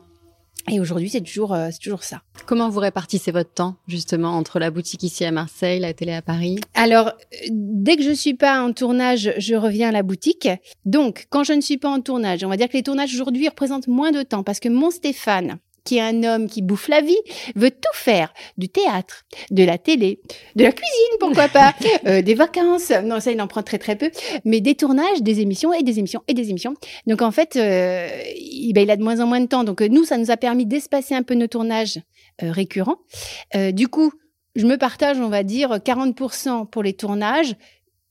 Et 0.71 0.81
aujourd'hui, 0.81 1.09
c'est 1.09 1.21
toujours, 1.21 1.55
euh, 1.55 1.69
c'est 1.71 1.81
toujours 1.81 2.03
ça. 2.03 2.23
Comment 2.47 2.69
vous 2.69 2.81
répartissez 2.81 3.31
votre 3.31 3.53
temps, 3.53 3.77
justement, 3.87 4.31
entre 4.31 4.59
la 4.59 4.71
boutique 4.71 5.03
ici 5.03 5.25
à 5.25 5.31
Marseille, 5.31 5.81
la 5.81 5.93
télé 5.93 6.13
à 6.13 6.23
Paris? 6.23 6.59
Alors, 6.75 7.13
dès 7.51 7.97
que 7.97 8.03
je 8.03 8.13
suis 8.13 8.35
pas 8.35 8.63
en 8.63 8.73
tournage, 8.73 9.33
je 9.39 9.55
reviens 9.55 9.89
à 9.89 9.93
la 9.93 10.03
boutique. 10.03 10.49
Donc, 10.85 11.27
quand 11.31 11.45
je 11.45 11.53
ne 11.53 11.61
suis 11.61 11.79
pas 11.79 11.89
en 11.89 12.01
tournage, 12.01 12.45
on 12.45 12.49
va 12.49 12.57
dire 12.57 12.69
que 12.69 12.77
les 12.77 12.83
tournages 12.83 13.15
aujourd'hui 13.15 13.49
représentent 13.49 13.89
moins 13.89 14.13
de 14.13 14.23
temps 14.23 14.43
parce 14.43 14.61
que 14.61 14.69
mon 14.69 14.91
Stéphane, 14.91 15.59
qui 15.89 15.97
est 15.97 16.03
un 16.03 16.23
homme 16.23 16.49
qui 16.49 16.61
bouffe 16.61 16.89
la 16.89 17.01
vie, 17.01 17.17
veut 17.57 17.71
tout 17.71 17.95
faire. 17.95 18.35
Du 18.59 18.69
théâtre, 18.69 19.25
de 19.51 19.65
la 19.65 19.79
télé, 19.79 20.21
de 20.55 20.65
la 20.65 20.73
cuisine, 20.73 21.17
pourquoi 21.19 21.49
pas, 21.49 21.75
euh, 22.07 22.21
des 22.21 22.35
vacances. 22.35 22.93
Non, 23.05 23.21
ça, 23.21 23.33
il 23.33 23.41
en 23.41 23.47
prend 23.47 23.63
très 23.63 23.79
très 23.79 23.97
peu. 23.97 24.11
Mais 24.45 24.61
des 24.61 24.75
tournages, 24.75 25.23
des 25.23 25.41
émissions 25.41 25.73
et 25.73 25.83
des 25.83 25.99
émissions 25.99 26.23
et 26.29 26.35
des 26.35 26.51
émissions. 26.51 26.75
Donc 27.07 27.23
en 27.23 27.31
fait, 27.31 27.57
euh, 27.57 28.07
il, 28.37 28.75
ben, 28.75 28.83
il, 28.83 28.91
a 28.91 28.97
de 28.97 29.03
moins 29.03 29.21
en 29.21 29.27
moins 29.27 29.41
de 29.41 29.47
temps. 29.47 29.65
Donc 29.65 29.81
nous, 29.81 30.05
ça 30.05 30.19
nous 30.19 30.31
a 30.31 30.37
permis 30.37 30.67
d'espacer 30.67 31.15
un 31.15 31.23
peu 31.23 31.33
nos 31.33 31.47
tournages 31.47 31.99
euh, 32.43 32.53
récurrents. 32.53 32.99
du 33.55 33.89
coup, 33.89 34.13
je 34.57 34.67
me 34.67 34.77
partage, 34.77 35.19
on 35.19 35.29
va 35.29 35.43
dire, 35.43 35.71
40% 35.71 36.69
pour 36.69 36.83
les 36.83 36.93
tournages, 36.93 37.55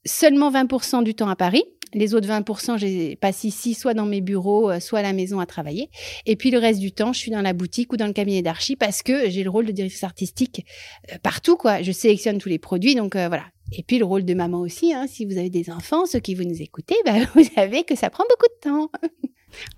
seulement 0.04 0.50
20% 0.50 1.04
du 1.04 1.14
temps 1.14 1.28
à 1.28 1.36
Paris. 1.36 1.62
Les 1.94 2.14
autres 2.14 2.28
20%, 2.28 2.78
je 2.78 3.14
passe 3.16 3.44
ici, 3.44 3.74
soit 3.74 3.94
dans 3.94 4.04
mes 4.04 4.20
bureaux, 4.20 4.70
euh, 4.70 4.80
soit 4.80 4.98
à 5.00 5.02
la 5.02 5.12
maison 5.12 5.40
à 5.40 5.46
travailler. 5.46 5.90
Et 6.26 6.36
puis 6.36 6.50
le 6.50 6.58
reste 6.58 6.80
du 6.80 6.92
temps, 6.92 7.12
je 7.12 7.18
suis 7.18 7.30
dans 7.30 7.42
la 7.42 7.52
boutique 7.52 7.92
ou 7.92 7.96
dans 7.96 8.06
le 8.06 8.12
cabinet 8.12 8.42
d'archi 8.42 8.76
parce 8.76 9.02
que 9.02 9.30
j'ai 9.30 9.42
le 9.42 9.50
rôle 9.50 9.66
de 9.66 9.72
directrice 9.72 10.04
artistique 10.04 10.66
euh, 11.12 11.16
partout, 11.22 11.56
quoi. 11.56 11.82
Je 11.82 11.92
sélectionne 11.92 12.38
tous 12.38 12.48
les 12.48 12.58
produits, 12.58 12.94
donc 12.94 13.16
euh, 13.16 13.28
voilà. 13.28 13.44
Et 13.72 13.82
puis 13.82 13.98
le 13.98 14.04
rôle 14.04 14.24
de 14.24 14.34
maman 14.34 14.60
aussi, 14.60 14.92
hein. 14.92 15.06
si 15.08 15.26
vous 15.26 15.38
avez 15.38 15.50
des 15.50 15.70
enfants, 15.70 16.06
ceux 16.06 16.20
qui 16.20 16.34
vous 16.34 16.44
nous 16.44 16.62
écoutez, 16.62 16.96
bah, 17.04 17.14
vous 17.34 17.44
savez 17.44 17.84
que 17.84 17.96
ça 17.96 18.10
prend 18.10 18.24
beaucoup 18.28 18.46
de 18.46 18.70
temps. 18.70 18.90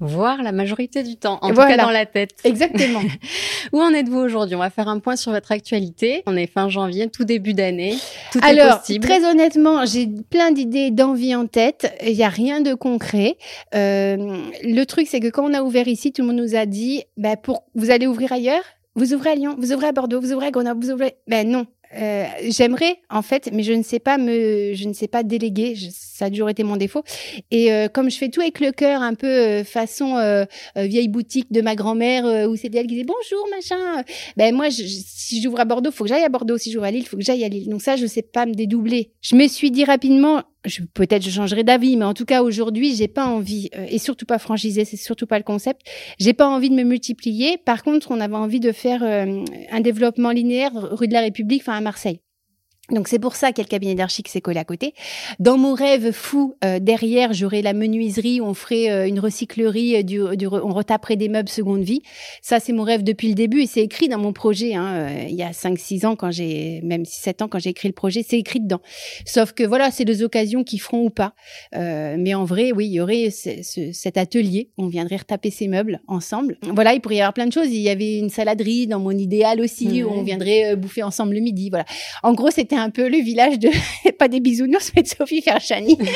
Voir 0.01 0.43
la 0.43 0.53
majorité 0.53 1.03
du 1.03 1.17
temps, 1.17 1.39
en 1.43 1.51
tout 1.51 1.57
cas 1.57 1.77
dans 1.77 1.91
la 1.91 2.07
tête. 2.07 2.35
Exactement. 2.45 3.01
Où 3.73 3.81
en 3.81 3.93
êtes-vous 3.93 4.19
aujourd'hui? 4.19 4.57
On 4.57 4.61
va 4.61 4.71
faire 4.71 4.89
un 4.89 4.99
point 4.99 5.17
sur 5.17 5.33
votre 5.33 5.53
actualité. 5.53 6.23
On 6.27 6.37
est 6.37 6.47
fin 6.47 6.69
janvier, 6.69 7.09
tout 7.09 7.25
début 7.25 7.55
d'année. 7.55 7.97
Tout 8.33 8.41
Alors, 8.43 8.67
est 8.67 8.79
possible. 8.79 9.07
très 9.07 9.25
honnêtement, 9.25 9.85
j'ai 9.85 10.07
plein 10.07 10.53
d'idées, 10.53 10.91
d'envie 10.91 11.35
en 11.35 11.47
tête. 11.47 11.95
Il 12.05 12.15
n'y 12.17 12.25
a 12.25 12.29
rien 12.29 12.61
de 12.61 12.75
concret. 12.75 13.37
Euh, 13.75 14.17
le 14.63 14.85
truc, 14.85 15.07
c'est 15.09 15.21
que 15.21 15.29
quand 15.29 15.49
on 15.49 15.55
a 15.55 15.63
ouvert 15.63 15.89
ici, 15.89 16.13
tout 16.13 16.23
le 16.23 16.29
monde 16.29 16.37
nous 16.37 16.55
a 16.55 16.67
dit, 16.67 17.05
bah, 17.17 17.37
pour, 17.37 17.65
vous 17.75 17.91
allez 17.91 18.07
ouvrir 18.07 18.33
ailleurs? 18.33 18.65
Vous 18.97 19.15
ouvrez 19.15 19.31
à 19.31 19.35
Lyon, 19.37 19.55
vous 19.57 19.73
ouvrez 19.73 19.87
à 19.87 19.93
Bordeaux, 19.93 20.21
vous 20.21 20.33
ouvrez 20.33 20.47
à 20.47 20.51
Grenoble, 20.51 20.85
vous 20.85 20.91
ouvrez. 20.91 21.15
Ben 21.29 21.49
non, 21.49 21.67
euh, 21.97 22.25
j'aimerais 22.49 22.97
en 23.11 23.23
fait, 23.23 23.51
mais 23.53 23.63
je 23.63 23.73
ne 23.73 23.83
sais 23.83 23.99
pas 23.99 24.17
me, 24.17 24.73
je 24.75 24.89
ne 24.89 24.93
sais 24.93 25.09
pas 25.09 25.23
déléguer. 25.23 25.75
ça 25.91 26.27
a 26.27 26.31
toujours 26.31 26.49
été 26.49 26.63
mon 26.63 26.77
défaut. 26.77 27.03
Et 27.51 27.73
euh, 27.73 27.89
comme 27.89 28.11
je 28.11 28.17
fais 28.17 28.29
tout 28.29 28.41
avec 28.41 28.61
le 28.61 28.71
cœur, 28.71 29.03
un 29.03 29.15
peu 29.15 29.27
euh, 29.27 29.65
façon 29.65 30.17
vieille 30.77 31.09
boutique 31.09 31.51
de 31.53 31.61
ma 31.61 31.75
grand-mère 31.75 32.49
où 32.49 32.57
c'était 32.57 32.79
elle 32.79 32.87
qui 32.87 32.95
disait 32.95 33.07
bonjour 33.07 33.49
machin. 33.51 34.05
Ben 34.37 34.55
moi, 34.55 34.69
je, 34.69 34.83
si 34.85 35.43
j'ouvre 35.43 35.61
à 35.61 35.65
Bordeaux, 35.65 35.91
faut 35.91 36.05
que 36.05 36.11
j'aille 36.11 36.25
à 36.25 36.29
Bordeaux. 36.29 36.59
Si 36.59 36.71
j'ouvre 36.71 36.85
à 36.85 36.91
Lille, 36.91 37.07
faut 37.07 37.17
que 37.17 37.25
j'aille 37.25 37.45
à 37.45 37.49
Lille. 37.49 37.69
Donc 37.69 37.83
ça, 37.83 37.97
je 37.97 38.07
sais 38.07 38.23
pas 38.23 38.47
me 38.47 38.55
dédoubler. 38.55 39.13
Je 39.21 39.35
me 39.37 39.49
suis 39.49 39.71
dit 39.71 39.85
rapidement, 39.85 40.43
peut-être 40.95 41.23
je 41.23 41.31
changerai 41.31 41.65
d'avis, 41.65 41.97
mais 41.97 42.05
en 42.05 42.15
tout 42.15 42.25
cas 42.25 42.43
aujourd'hui, 42.43 42.95
j'ai 42.95 43.09
pas 43.09 43.27
envie 43.27 43.71
et 43.89 43.99
surtout 43.99 44.27
pas 44.27 44.39
franchiser, 44.39 44.85
c'est 44.85 44.97
surtout 44.97 45.27
pas 45.27 45.39
le 45.39 45.45
concept. 45.45 45.83
J'ai 46.19 46.33
pas 46.33 46.49
envie 46.49 46.71
de 46.71 46.75
me 46.75 46.83
multiplier. 46.83 47.59
Par 47.59 47.83
contre, 47.83 48.11
on 48.11 48.21
avait 48.21 48.35
envie 48.35 48.61
de 48.61 48.73
faire 48.73 49.03
un 49.03 49.81
développement 49.81 50.31
linéaire 50.31 50.73
rue 50.75 51.09
de 51.09 51.13
la 51.13 51.21
République, 51.21 51.63
enfin 51.63 51.81
Marseille. 51.81 52.21
Donc 52.91 53.09
c'est 53.09 53.19
pour 53.19 53.37
ça 53.37 53.53
qu'il 53.53 53.59
y 53.59 53.61
a 53.63 53.67
le 53.67 53.71
cabinet 53.71 53.95
d'archi 53.95 54.23
qui 54.23 54.31
s'est 54.31 54.41
collé 54.41 54.59
à 54.59 54.65
côté. 54.65 54.95
Dans 55.39 55.57
mon 55.57 55.75
rêve 55.75 56.13
fou, 56.13 56.57
euh, 56.65 56.79
derrière, 56.81 57.33
j'aurais 57.33 57.63
la 57.63 57.73
menuiserie, 57.73 58.41
on 58.41 58.55
ferait 58.55 58.91
euh, 58.91 59.07
une 59.07 59.21
recyclerie, 59.21 59.97
euh, 59.97 60.03
du, 60.03 60.21
on 60.21 60.73
retaperait 60.73 61.17
des 61.17 61.29
meubles 61.29 61.49
seconde 61.49 61.83
vie. 61.83 62.03
Ça, 62.43 62.59
c'est 62.61 62.73
mon 62.73 62.83
rêve 62.83 63.03
depuis 63.03 63.29
le 63.29 63.35
début 63.35 63.63
et 63.63 63.67
c'est 63.67 63.83
écrit 63.83 64.09
dans 64.09 64.19
mon 64.19 64.33
projet. 64.33 64.75
Hein, 64.75 65.09
il 65.29 65.35
y 65.35 65.43
a 65.43 65.51
5-6 65.51 66.07
ans, 66.07 66.17
quand 66.17 66.31
j'ai 66.31 66.81
même 66.83 67.03
6-7 67.03 67.45
ans, 67.45 67.49
quand 67.49 67.59
j'ai 67.59 67.71
écrit 67.71 67.89
le 67.89 67.95
projet, 67.95 68.25
c'est 68.27 68.39
écrit 68.39 68.61
dedans. 68.61 68.81
Sauf 69.25 69.53
que 69.53 69.63
voilà, 69.63 69.91
c'est 69.91 70.05
des 70.05 70.23
occasions 70.23 70.65
qui 70.65 70.79
feront 70.79 71.05
ou 71.05 71.11
pas. 71.11 71.35
mais 71.73 72.35
en 72.35 72.45
vrai, 72.45 72.73
oui, 72.73 72.87
il 72.87 72.93
y 72.93 73.01
aurait 73.01 73.31
cet 73.31 74.17
atelier. 74.17 74.71
On 74.79 74.89
viendrait 74.89 75.17
retaper 75.17 75.51
ces 75.51 75.69
meubles 75.69 76.01
ensemble. 76.09 76.59
Voilà, 76.63 76.95
il 76.95 77.01
pourrait 77.01 77.17
y 77.17 77.21
avoir 77.21 77.35
plein 77.35 77.47
de 77.47 77.53
choses. 77.53 77.69
Il 77.69 77.81
y 77.81 77.89
avait 77.89 78.19
une 78.19 78.31
saladerie 78.31 78.87
dans 78.87 79.01
mon 79.01 79.13
idéal 79.13 79.61
aussi, 79.61 80.03
où 80.03 80.11
on 80.11 80.23
viendrait 80.23 80.77
bouffer 80.77 81.03
ensemble 81.03 81.35
le 81.35 81.41
midi. 81.41 81.71
Voilà. 81.71 81.85
En 82.23 82.33
gros, 82.35 82.51
c'était 82.51 82.80
un 82.81 82.91
peu 82.91 83.09
le 83.09 83.19
village 83.19 83.59
de 83.59 83.71
pas 84.19 84.29
des 84.29 84.41
bisounours 84.41 84.93
mais 84.95 85.03
de 85.03 85.09
Sophie 85.09 85.43
Ferchani. 85.43 85.99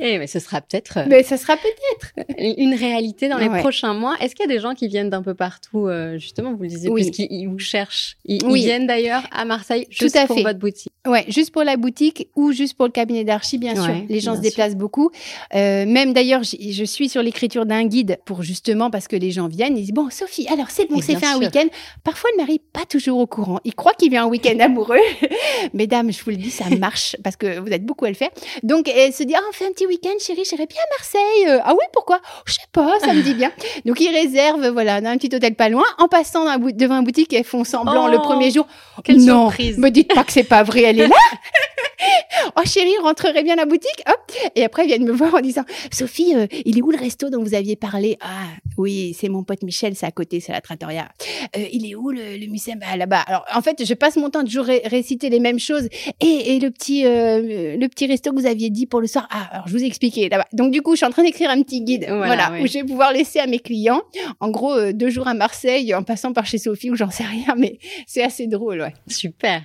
Eh 0.00 0.18
mais 0.18 0.28
ce 0.28 0.38
sera 0.38 0.60
peut-être. 0.60 0.98
Euh, 0.98 1.04
mais 1.08 1.24
ce 1.24 1.36
sera 1.36 1.56
peut-être 1.56 2.28
une 2.38 2.74
réalité 2.74 3.28
dans 3.28 3.38
les 3.38 3.48
prochains 3.48 3.92
mois. 3.92 4.16
Est-ce 4.20 4.36
qu'il 4.36 4.48
y 4.48 4.48
a 4.50 4.54
des 4.54 4.60
gens 4.60 4.74
qui 4.74 4.86
viennent 4.86 5.10
d'un 5.10 5.22
peu 5.22 5.34
partout 5.34 5.88
euh, 5.88 6.16
justement 6.16 6.54
Vous 6.54 6.62
le 6.62 6.68
disiez 6.68 6.88
oui. 6.88 7.10
puisqu'ils 7.10 7.48
vous 7.48 7.58
cherchent. 7.58 8.16
Ils, 8.24 8.40
viennent 8.54 8.86
d'ailleurs 8.86 9.26
à 9.32 9.44
Marseille 9.44 9.86
juste 9.90 10.14
Tout 10.14 10.18
à 10.18 10.26
pour 10.26 10.40
votre 10.40 10.58
boutique. 10.58 10.89
Ouais, 11.06 11.24
juste 11.28 11.50
pour 11.50 11.64
la 11.64 11.78
boutique 11.78 12.28
ou 12.36 12.52
juste 12.52 12.74
pour 12.74 12.84
le 12.84 12.92
cabinet 12.92 13.24
d'archi, 13.24 13.56
bien 13.56 13.74
sûr. 13.74 13.94
Les 14.10 14.20
gens 14.20 14.36
se 14.36 14.40
déplacent 14.40 14.76
beaucoup. 14.76 15.10
Euh, 15.54 15.86
même 15.86 16.12
d'ailleurs, 16.12 16.42
je 16.42 16.84
suis 16.84 17.08
sur 17.08 17.22
l'écriture 17.22 17.64
d'un 17.64 17.84
guide 17.84 18.18
pour 18.26 18.42
justement 18.42 18.90
parce 18.90 19.08
que 19.08 19.16
les 19.16 19.30
gens 19.30 19.48
viennent. 19.48 19.78
Ils 19.78 19.84
disent 19.84 19.94
bon, 19.94 20.10
Sophie, 20.10 20.46
alors 20.48 20.66
c'est 20.68 20.90
bon, 20.90 21.00
c'est 21.00 21.16
fait 21.16 21.26
un 21.26 21.38
week-end. 21.38 21.66
Parfois, 22.04 22.28
le 22.36 22.42
mari 22.42 22.60
pas 22.72 22.84
toujours 22.84 23.18
au 23.18 23.26
courant. 23.26 23.60
Il 23.64 23.74
croit 23.74 23.94
qu'il 23.94 24.10
vient 24.10 24.24
un 24.24 24.28
week-end 24.28 24.58
amoureux. 24.60 24.98
Mesdames, 25.72 26.12
je 26.12 26.22
vous 26.22 26.30
le 26.30 26.36
dis, 26.36 26.50
ça 26.50 26.68
marche 26.78 27.16
parce 27.24 27.36
que 27.36 27.58
vous 27.58 27.68
êtes 27.68 27.84
beaucoup 27.84 28.04
à 28.04 28.08
le 28.10 28.14
faire. 28.14 28.30
Donc, 28.62 28.86
elle 28.88 29.14
se 29.14 29.22
dit 29.22 29.34
ah, 29.34 29.40
on 29.48 29.52
fait 29.52 29.66
un 29.66 29.72
petit 29.72 29.86
week-end, 29.86 30.10
chérie, 30.20 30.44
j'irai 30.44 30.66
bien 30.66 30.80
à 30.80 30.98
Marseille. 30.98 31.48
Euh, 31.48 31.60
ah 31.64 31.72
oui, 31.72 31.84
pourquoi? 31.94 32.20
Je 32.44 32.52
sais 32.52 32.60
pas, 32.72 33.00
ça 33.00 33.14
me 33.14 33.22
dit 33.22 33.34
bien. 33.34 33.50
Donc, 33.86 34.00
ils 34.00 34.14
réservent, 34.14 34.68
voilà, 34.68 35.00
dans 35.00 35.08
un 35.08 35.16
petit 35.16 35.34
hôtel 35.34 35.54
pas 35.54 35.70
loin. 35.70 35.84
En 35.98 36.08
passant 36.08 36.44
devant 36.58 36.98
une 36.98 37.04
boutique, 37.04 37.32
elles 37.32 37.44
font 37.44 37.64
semblant 37.64 38.08
le 38.08 38.18
oh, 38.18 38.22
premier 38.22 38.50
jour. 38.50 38.66
Quelle 39.02 39.16
non, 39.24 39.48
surprise. 39.48 39.78
me 39.78 39.88
dites 39.88 40.12
pas 40.12 40.24
que 40.24 40.32
c'est 40.32 40.44
pas 40.44 40.62
vrai, 40.62 40.89
det, 40.92 41.02
Lille? 41.02 41.14
oh 42.56 42.60
chérie, 42.64 42.96
rentrerait 43.02 43.42
bien 43.42 43.54
à 43.54 43.56
la 43.56 43.66
boutique 43.66 44.02
Hop. 44.08 44.32
Et 44.54 44.64
après, 44.64 44.84
ils 44.84 44.88
viennent 44.88 45.04
me 45.04 45.12
voir 45.12 45.34
en 45.34 45.40
disant, 45.40 45.64
Sophie, 45.92 46.34
euh, 46.34 46.46
il 46.64 46.78
est 46.78 46.82
où 46.82 46.90
le 46.90 46.98
resto 46.98 47.30
dont 47.30 47.42
vous 47.42 47.54
aviez 47.54 47.76
parlé? 47.76 48.16
Ah 48.20 48.46
oui, 48.76 49.16
c'est 49.18 49.28
mon 49.28 49.42
pote 49.42 49.62
Michel, 49.62 49.94
c'est 49.94 50.06
à 50.06 50.10
côté, 50.10 50.40
c'est 50.40 50.52
la 50.52 50.60
trattoria. 50.60 51.08
Euh, 51.56 51.64
il 51.72 51.90
est 51.90 51.94
où 51.94 52.10
le, 52.10 52.36
le 52.36 52.46
musée? 52.46 52.74
Bah, 52.76 52.96
Là-bas. 52.96 53.20
Alors 53.26 53.44
en 53.54 53.62
fait, 53.62 53.84
je 53.84 53.94
passe 53.94 54.16
mon 54.16 54.30
temps 54.30 54.42
de 54.42 54.48
toujours 54.48 54.66
réciter 54.66 55.30
les 55.30 55.40
mêmes 55.40 55.58
choses. 55.58 55.88
Et, 56.20 56.54
et 56.56 56.60
le 56.60 56.70
petit 56.70 57.04
euh, 57.06 57.76
le 57.76 57.88
petit 57.88 58.06
resto 58.06 58.30
que 58.30 58.36
vous 58.36 58.46
aviez 58.46 58.70
dit 58.70 58.86
pour 58.86 59.00
le 59.00 59.06
soir. 59.06 59.28
Ah, 59.30 59.48
alors 59.52 59.68
je 59.68 59.72
vous 59.72 59.82
ai 59.82 59.86
expliqué 59.86 60.28
là-bas. 60.28 60.46
Donc 60.52 60.70
du 60.72 60.82
coup, 60.82 60.92
je 60.92 60.98
suis 60.98 61.06
en 61.06 61.10
train 61.10 61.22
d'écrire 61.22 61.50
un 61.50 61.62
petit 61.62 61.82
guide, 61.82 62.06
voilà, 62.08 62.52
où 62.60 62.66
je 62.66 62.74
vais 62.74 62.84
pouvoir 62.84 63.12
laisser 63.12 63.38
à 63.38 63.46
mes 63.46 63.58
clients, 63.58 64.02
en 64.40 64.50
gros, 64.50 64.92
deux 64.92 65.10
jours 65.10 65.28
à 65.28 65.34
Marseille, 65.34 65.94
en 65.94 66.02
passant 66.02 66.32
par 66.32 66.46
chez 66.46 66.58
Sophie 66.58 66.90
ou 66.90 66.96
j'en 66.96 67.10
sais 67.10 67.24
rien, 67.24 67.54
mais 67.56 67.78
c'est 68.06 68.22
assez 68.22 68.46
drôle, 68.46 68.80
ouais. 68.80 68.94
Super. 69.08 69.62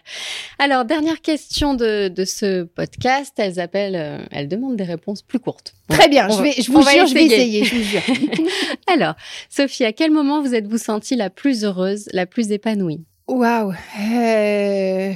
Alors 0.60 0.86
dernière 0.86 1.22
question 1.22 1.74
de, 1.74 2.08
de 2.08 2.25
ce 2.26 2.64
podcast, 2.64 3.34
elles 3.38 3.60
appellent, 3.60 3.96
euh, 3.96 4.26
elles 4.32 4.48
demandent 4.48 4.76
des 4.76 4.84
réponses 4.84 5.22
plus 5.22 5.40
courtes. 5.40 5.74
Très 5.88 6.10
bien, 6.10 6.28
je, 6.30 6.42
vais, 6.42 6.52
je 6.52 6.72
vous 6.72 6.82
jure, 6.82 7.08
je 7.08 7.14
vais 7.14 7.26
essayer, 7.26 7.64
je 7.64 7.76
vous 7.76 7.84
jure. 7.84 8.02
Alors, 8.88 9.16
Sophie, 9.50 9.86
à 9.86 9.94
quel 9.94 10.12
moment 10.12 10.42
vous 10.42 10.54
êtes-vous 10.54 10.78
sentie 10.78 11.16
la 11.16 11.30
plus 11.30 11.64
heureuse, 11.64 12.10
la 12.12 12.26
plus 12.26 12.52
épanouie? 12.52 13.06
Waouh 13.28 13.74
euh... 14.00 15.14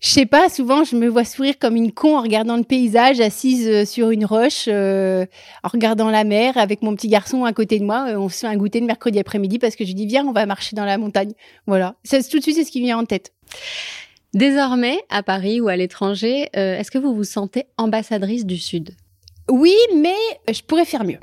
Je 0.00 0.10
sais 0.10 0.26
pas, 0.26 0.48
souvent 0.48 0.84
je 0.84 0.94
me 0.94 1.08
vois 1.08 1.24
sourire 1.24 1.58
comme 1.58 1.74
une 1.74 1.90
con 1.90 2.16
en 2.16 2.22
regardant 2.22 2.56
le 2.56 2.62
paysage, 2.62 3.18
assise 3.18 3.66
euh, 3.66 3.84
sur 3.84 4.10
une 4.10 4.24
roche, 4.24 4.66
euh, 4.68 5.26
en 5.64 5.68
regardant 5.68 6.08
la 6.08 6.22
mer 6.22 6.56
avec 6.56 6.82
mon 6.82 6.94
petit 6.94 7.08
garçon 7.08 7.44
à 7.44 7.52
côté 7.52 7.80
de 7.80 7.84
moi. 7.84 8.06
On 8.16 8.28
se 8.28 8.38
fait 8.38 8.46
un 8.46 8.56
goûter 8.56 8.78
le 8.78 8.86
mercredi 8.86 9.18
après-midi 9.18 9.58
parce 9.58 9.74
que 9.74 9.84
je 9.84 9.92
dis 9.92 10.06
viens, 10.06 10.24
on 10.24 10.32
va 10.32 10.46
marcher 10.46 10.76
dans 10.76 10.84
la 10.84 10.98
montagne. 10.98 11.32
Voilà, 11.66 11.96
ça, 12.04 12.22
tout 12.22 12.38
de 12.38 12.42
suite 12.42 12.54
c'est 12.54 12.64
ce 12.64 12.70
qui 12.70 12.80
vient 12.80 12.96
en 12.96 13.06
tête. 13.06 13.32
Désormais, 14.38 15.00
à 15.10 15.24
Paris 15.24 15.60
ou 15.60 15.66
à 15.66 15.74
l'étranger, 15.74 16.48
euh, 16.56 16.78
est-ce 16.78 16.92
que 16.92 16.98
vous 16.98 17.12
vous 17.12 17.24
sentez 17.24 17.64
ambassadrice 17.76 18.46
du 18.46 18.56
Sud? 18.56 18.92
Oui, 19.50 19.74
mais 19.96 20.14
je 20.48 20.62
pourrais 20.62 20.84
faire 20.84 21.02
mieux. 21.02 21.18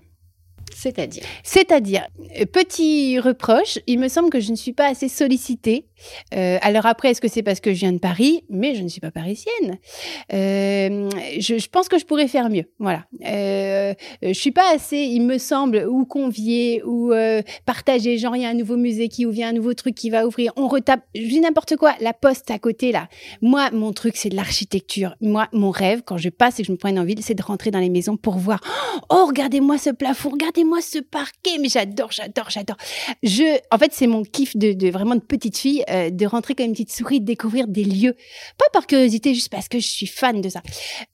C'est-à-dire? 0.75 1.23
C'est-à-dire, 1.41 2.05
euh, 2.37 2.45
petit 2.45 3.17
reproche, 3.17 3.79
il 3.87 3.99
me 3.99 4.09
semble 4.09 4.29
que 4.29 4.41
je 4.41 4.51
ne 4.51 4.57
suis 4.57 4.73
pas 4.73 4.89
assez 4.89 5.07
sollicitée 5.07 5.85
Euh, 6.33 6.57
alors 6.61 6.85
après, 6.85 7.11
est-ce 7.11 7.21
que 7.21 7.27
c'est 7.27 7.43
parce 7.43 7.59
que 7.59 7.73
je 7.73 7.79
viens 7.79 7.93
de 7.93 7.99
Paris? 7.99 8.43
Mais 8.49 8.75
je 8.75 8.83
ne 8.83 8.87
suis 8.87 9.01
pas 9.01 9.11
parisienne. 9.11 9.77
Euh, 10.33 11.09
je, 11.39 11.67
pense 11.67 11.87
que 11.87 11.97
je 11.97 12.05
pourrais 12.05 12.27
faire 12.27 12.49
mieux. 12.49 12.65
Voilà. 12.79 13.05
Euh, 13.25 13.93
je 14.21 14.33
suis 14.33 14.51
pas 14.51 14.73
assez, 14.73 14.97
il 14.97 15.21
me 15.21 15.37
semble, 15.37 15.85
ou 15.89 16.05
convier 16.05 16.81
ou 16.83 17.13
euh, 17.13 17.41
partager. 17.65 18.17
Genre, 18.17 18.35
il 18.35 18.43
y 18.43 18.45
a 18.45 18.49
un 18.49 18.53
nouveau 18.53 18.77
musée 18.77 19.07
qui 19.07 19.25
ouvre, 19.25 19.41
un 19.43 19.53
nouveau 19.53 19.73
truc 19.73 19.95
qui 19.95 20.09
va 20.09 20.25
ouvrir. 20.25 20.51
On 20.55 20.67
retape, 20.67 21.01
je 21.13 21.27
dis 21.27 21.39
n'importe 21.39 21.75
quoi. 21.75 21.93
La 21.99 22.13
poste 22.13 22.51
à 22.51 22.59
côté 22.59 22.91
là. 22.91 23.07
Moi, 23.41 23.69
mon 23.71 23.93
truc, 23.93 24.17
c'est 24.17 24.29
de 24.29 24.35
l'architecture. 24.35 25.15
Moi, 25.21 25.47
mon 25.53 25.71
rêve, 25.71 26.01
quand 26.05 26.17
je 26.17 26.29
passe 26.29 26.59
et 26.59 26.63
que 26.63 26.67
je 26.67 26.71
me 26.71 26.77
promène 26.77 26.99
en 26.99 27.05
ville, 27.05 27.21
c'est 27.21 27.33
de 27.33 27.43
rentrer 27.43 27.71
dans 27.71 27.79
les 27.79 27.89
maisons 27.89 28.17
pour 28.17 28.37
voir. 28.37 28.61
Oh, 29.09 29.25
regardez-moi 29.27 29.77
ce 29.77 29.89
plafond, 29.89 30.29
regardez-moi 30.29 30.81
ce 30.81 30.99
parquet. 30.99 31.57
Mais 31.59 31.69
j'adore, 31.69 32.11
j'adore, 32.11 32.49
j'adore. 32.49 32.77
Je, 33.23 33.57
en 33.71 33.77
fait, 33.77 33.91
c'est 33.93 34.07
mon 34.07 34.23
kiff 34.23 34.55
de, 34.57 34.73
de, 34.73 34.89
vraiment 34.89 35.15
de 35.15 35.21
petite 35.21 35.57
fille, 35.57 35.83
euh, 35.89 36.09
de 36.09 36.25
rentrer 36.25 36.55
comme 36.55 36.67
une 36.67 36.71
petite 36.71 36.91
souris, 36.91 37.19
de 37.19 37.25
découvrir 37.25 37.67
des 37.67 37.83
lieux. 37.83 38.15
Pas 38.57 38.65
par 38.73 38.87
curiosité, 38.87 39.33
juste 39.33 39.49
parce 39.49 39.67
que 39.67 39.79
je 39.79 39.87
suis 39.87 40.07
fan 40.07 40.41
de 40.41 40.49
ça. 40.49 40.61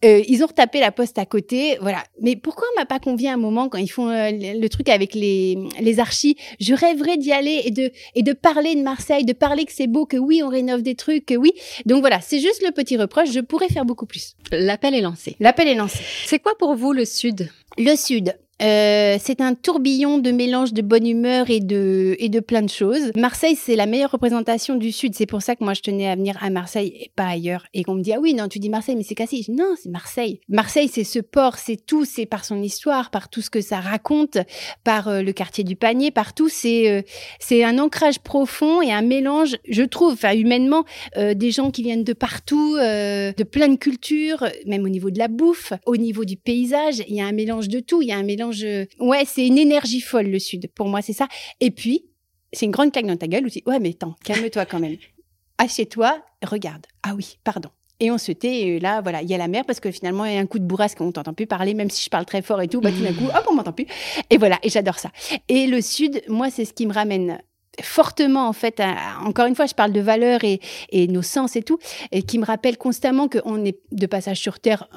Euh, 0.06 0.22
ils 0.28 0.44
ont 0.44 0.48
retapé 0.48 0.80
la 0.80 0.92
poste 0.92 1.18
à 1.18 1.26
côté, 1.26 1.78
voilà. 1.82 2.04
Mais 2.22 2.36
pourquoi 2.36 2.68
on 2.74 2.80
m'a 2.80 2.86
pas 2.86 3.00
convié 3.00 3.30
un 3.30 3.38
moment 3.38 3.70
quand 3.70 3.78
ils 3.78 3.92
font 3.92 4.10
euh, 4.10 4.32
le 4.32 4.68
truc 4.68 4.90
avec 4.90 5.16
les, 5.16 5.58
les 5.80 6.00
archis? 6.00 6.36
Je 6.60 6.74
rêverais 6.74 7.18
d'y 7.18 7.32
aller 7.32 7.62
et 7.66 7.72
de, 7.72 7.92
et 8.16 8.24
de 8.24 8.34
parler 8.34 8.76
de 8.76 8.82
Marseille, 8.82 9.26
de 9.26 9.34
parler 9.34 9.66
que 9.66 9.74
c'est 9.74 9.88
beau, 9.88 10.06
que 10.06 10.18
oui, 10.18 10.42
on 10.44 10.50
rénove 10.50 10.82
des 10.82 10.96
trucs, 10.96 11.26
que 11.26 11.36
oui. 11.36 11.54
Donc 11.86 12.02
voilà, 12.02 12.22
c'est 12.22 12.40
juste 12.40 12.64
le 12.66 12.72
petit 12.72 12.98
reproche, 12.98 13.32
je 13.32 13.40
pourrais 13.40 13.70
faire 13.70 13.86
beaucoup 13.86 14.06
plus. 14.06 14.36
L'appel 14.52 14.94
est 14.96 15.02
lancé. 15.02 15.36
L'appel 15.40 15.68
est 15.68 15.76
lancé. 15.76 16.00
C'est 16.26 16.40
quoi 16.40 16.54
pour 16.58 16.76
vous 16.76 16.94
le 16.94 17.06
Sud? 17.06 17.50
Le 17.78 17.96
Sud. 17.96 18.36
Euh, 18.62 19.18
c'est 19.20 19.42
un 19.42 19.56
tourbillon 19.56 20.20
de 20.20 20.30
mélange 20.32 20.74
de 20.74 20.84
bonne 20.84 21.08
humeur 21.08 21.50
et 21.50 21.60
de, 21.60 22.16
et 22.20 22.30
de 22.30 22.40
plein 22.40 22.62
de 22.62 22.70
choses. 22.70 23.12
Marseille, 23.16 23.56
c'est 23.56 23.76
la 23.76 23.88
meilleure 23.88 24.12
représentation 24.12 24.76
du 24.76 24.92
Sud. 24.92 25.16
C'est 25.16 25.26
pour 25.26 25.42
ça 25.42 25.56
que 25.56 25.64
moi, 25.64 25.74
je 25.74 25.82
tenais 25.82 26.08
à 26.08 26.16
venir 26.16 26.38
à 26.42 26.50
Marseille 26.52 26.94
et 26.96 27.12
pas 27.16 27.26
ailleurs. 27.26 27.66
Et 27.74 27.84
qu'on 27.84 27.96
me 27.96 28.02
dit, 28.02 28.14
ah 28.14 28.20
oui, 28.20 28.36
non, 28.36 28.48
tu 28.48 28.60
dis 28.60 28.70
Marseille, 28.70 28.96
mais 28.96 29.04
c'est 29.04 29.16
Cassis. 29.16 29.50
Non, 29.50 29.74
c'est 29.82 29.90
Marseille. 29.90 30.42
Marseille, 30.48 30.90
c'est 30.90 31.04
ce 31.04 31.20
port, 31.20 31.58
c'est 31.58 31.86
tout. 31.86 32.06
C'est 32.06 32.28
par 32.28 32.46
son 32.46 32.62
histoire, 32.62 33.10
par 33.10 33.30
tout 33.30 33.42
ce 33.42 33.50
que 33.50 33.62
ça 33.62 33.80
raconte, 33.80 34.38
par 34.84 35.08
euh, 35.08 35.22
le 35.24 35.32
quartier 35.34 35.64
du 35.64 35.76
panier, 35.76 36.12
par 36.12 36.34
tout. 36.34 36.50
C'est 36.50 36.92
euh, 36.92 37.02
c'est 37.40 37.64
un 37.64 37.80
ancrage 37.80 38.20
profond 38.20 38.82
et 38.82 38.92
un 38.92 39.02
mélange, 39.02 39.58
je 39.68 39.82
trouve, 39.84 40.14
enfin, 40.14 40.34
humainement, 40.34 40.86
des 41.18 41.52
gens 41.52 41.72
qui 41.72 41.84
viennent 41.84 42.04
de 42.04 42.14
partout, 42.14 42.76
de 42.78 43.44
plein 43.44 43.68
de 43.68 43.76
cultures, 43.76 44.46
même 44.66 44.84
au 44.84 44.90
niveau 44.90 45.10
de 45.10 45.18
la 45.18 45.28
bouffe, 45.28 45.74
au 45.86 45.98
niveau 45.98 46.26
du 46.26 46.38
paysage. 46.38 47.04
Il 47.08 47.16
y 47.16 47.22
a 47.22 47.26
un 47.26 47.32
mélange 47.32 47.68
de 47.68 47.80
tout. 47.80 48.02
Il 48.02 48.10
y 48.10 48.12
a 48.12 48.18
un 48.18 48.24
mélange 48.24 48.51
Ouais, 49.00 49.24
c'est 49.26 49.46
une 49.46 49.58
énergie 49.58 50.02
folle, 50.02 50.28
le 50.28 50.40
Sud. 50.40 50.70
Pour 50.74 50.88
moi, 50.88 51.02
c'est 51.02 51.14
ça. 51.14 51.28
Et 51.60 51.72
puis, 51.72 52.06
c'est 52.54 52.66
une 52.66 52.72
grande 52.72 52.92
claque 52.92 53.06
dans 53.06 53.18
ta 53.18 53.28
gueule 53.28 53.46
où 53.46 53.50
tu 53.50 53.60
dis, 53.60 53.64
ouais, 53.66 53.80
mais 53.80 53.90
attends, 53.90 54.16
calme-toi 54.24 54.66
quand 54.66 54.80
même. 54.80 54.98
Assieds-toi, 55.58 56.24
regarde. 56.44 56.86
Ah 57.04 57.14
oui, 57.16 57.38
pardon. 57.44 57.70
Et 58.00 58.10
on 58.10 58.18
se 58.18 58.32
tait, 58.32 58.62
et 58.62 58.80
là, 58.80 59.02
voilà, 59.02 59.22
il 59.22 59.30
y 59.30 59.36
a 59.36 59.38
la 59.38 59.48
mer 59.48 59.64
parce 59.64 59.80
que 59.80 59.92
finalement, 59.92 60.26
il 60.26 60.34
y 60.34 60.38
a 60.38 60.40
un 60.40 60.48
coup 60.48 60.58
de 60.58 60.66
bourrasque, 60.66 61.00
on 61.02 61.12
t'entend 61.12 61.36
plus 61.36 61.46
parler, 61.46 61.76
même 61.76 61.92
si 61.92 62.04
je 62.04 62.10
parle 62.10 62.26
très 62.26 62.42
fort 62.42 62.60
et 62.60 62.68
tout, 62.68 62.82
bah, 62.82 62.92
tout 62.92 63.04
d'un 63.04 63.14
coup, 63.14 63.26
hop, 63.26 63.46
on 63.48 63.54
m'entend 63.54 63.74
plus. 63.74 63.86
Et 64.32 64.38
voilà, 64.38 64.58
et 64.64 64.70
j'adore 64.70 64.98
ça. 64.98 65.12
Et 65.48 65.68
le 65.68 65.82
Sud, 65.82 66.24
moi, 66.28 66.50
c'est 66.50 66.66
ce 66.66 66.74
qui 66.74 66.88
me 66.88 66.94
ramène 66.94 67.40
fortement 67.82 68.48
en 68.48 68.54
fait 68.54 68.82
encore 69.24 69.46
une 69.46 69.56
fois 69.56 69.66
je 69.66 69.74
parle 69.74 69.94
de 69.94 70.02
valeurs 70.02 70.42
et, 70.44 70.60
nos 71.08 71.22
sens 71.22 71.56
et 71.56 71.64
tout 71.64 71.80
et 72.12 72.24
qui 72.24 72.38
me 72.38 72.46
rappelle 72.46 72.78
constamment 72.78 73.30
qu'on 73.30 73.64
est 73.64 73.80
de 73.92 74.06
passage 74.06 74.40
sur 74.40 74.60
terre 74.60 74.88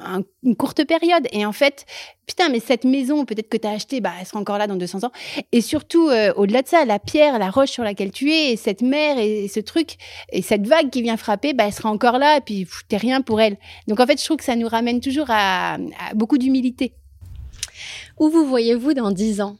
une 0.43 0.55
courte 0.55 0.85
période. 0.85 1.27
Et 1.31 1.45
en 1.45 1.53
fait 1.53 1.85
putain 2.27 2.49
mais 2.49 2.59
cette 2.59 2.83
maison 2.83 3.25
peut-être 3.25 3.49
que 3.49 3.57
tu 3.57 3.67
as 3.67 3.71
acheté 3.71 4.01
bah 4.01 4.11
elle 4.19 4.25
sera 4.25 4.39
encore 4.39 4.57
là 4.57 4.67
dans 4.67 4.75
200 4.75 5.05
ans. 5.05 5.11
Et 5.51 5.61
surtout 5.61 6.09
euh, 6.09 6.33
au-delà 6.35 6.61
de 6.61 6.67
ça 6.67 6.85
la 6.85 6.99
pierre 6.99 7.39
la 7.39 7.49
roche 7.49 7.71
sur 7.71 7.83
laquelle 7.83 8.11
tu 8.11 8.31
es 8.31 8.51
et 8.51 8.57
cette 8.57 8.81
mer 8.81 9.17
et, 9.17 9.47
ce 9.47 9.59
truc 9.61 9.95
et 10.31 10.41
cette 10.41 10.67
vague 10.67 10.89
qui 10.89 11.01
vient 11.01 11.17
frapper 11.17 11.53
bah 11.53 11.65
elle 11.67 11.73
sera 11.73 11.89
encore 11.89 12.19
là 12.19 12.37
et 12.37 12.41
puis 12.41 12.67
t'es 12.89 12.97
rien 12.97 13.21
pour 13.21 13.39
elle. 13.39 13.57
Donc 13.87 13.99
en 13.99 14.05
fait 14.05 14.19
je 14.19 14.25
trouve 14.25 14.37
que 14.37 14.43
ça 14.43 14.55
nous 14.55 14.67
ramène 14.67 14.99
toujours 14.99 15.27
à, 15.29 15.75
à 15.75 16.13
beaucoup 16.13 16.37
d'humilité. 16.37 16.93
Où 18.19 18.29
vous 18.29 18.45
voyez-vous 18.45 18.93
dans 18.93 19.11
10 19.11 19.41
ans? 19.41 19.57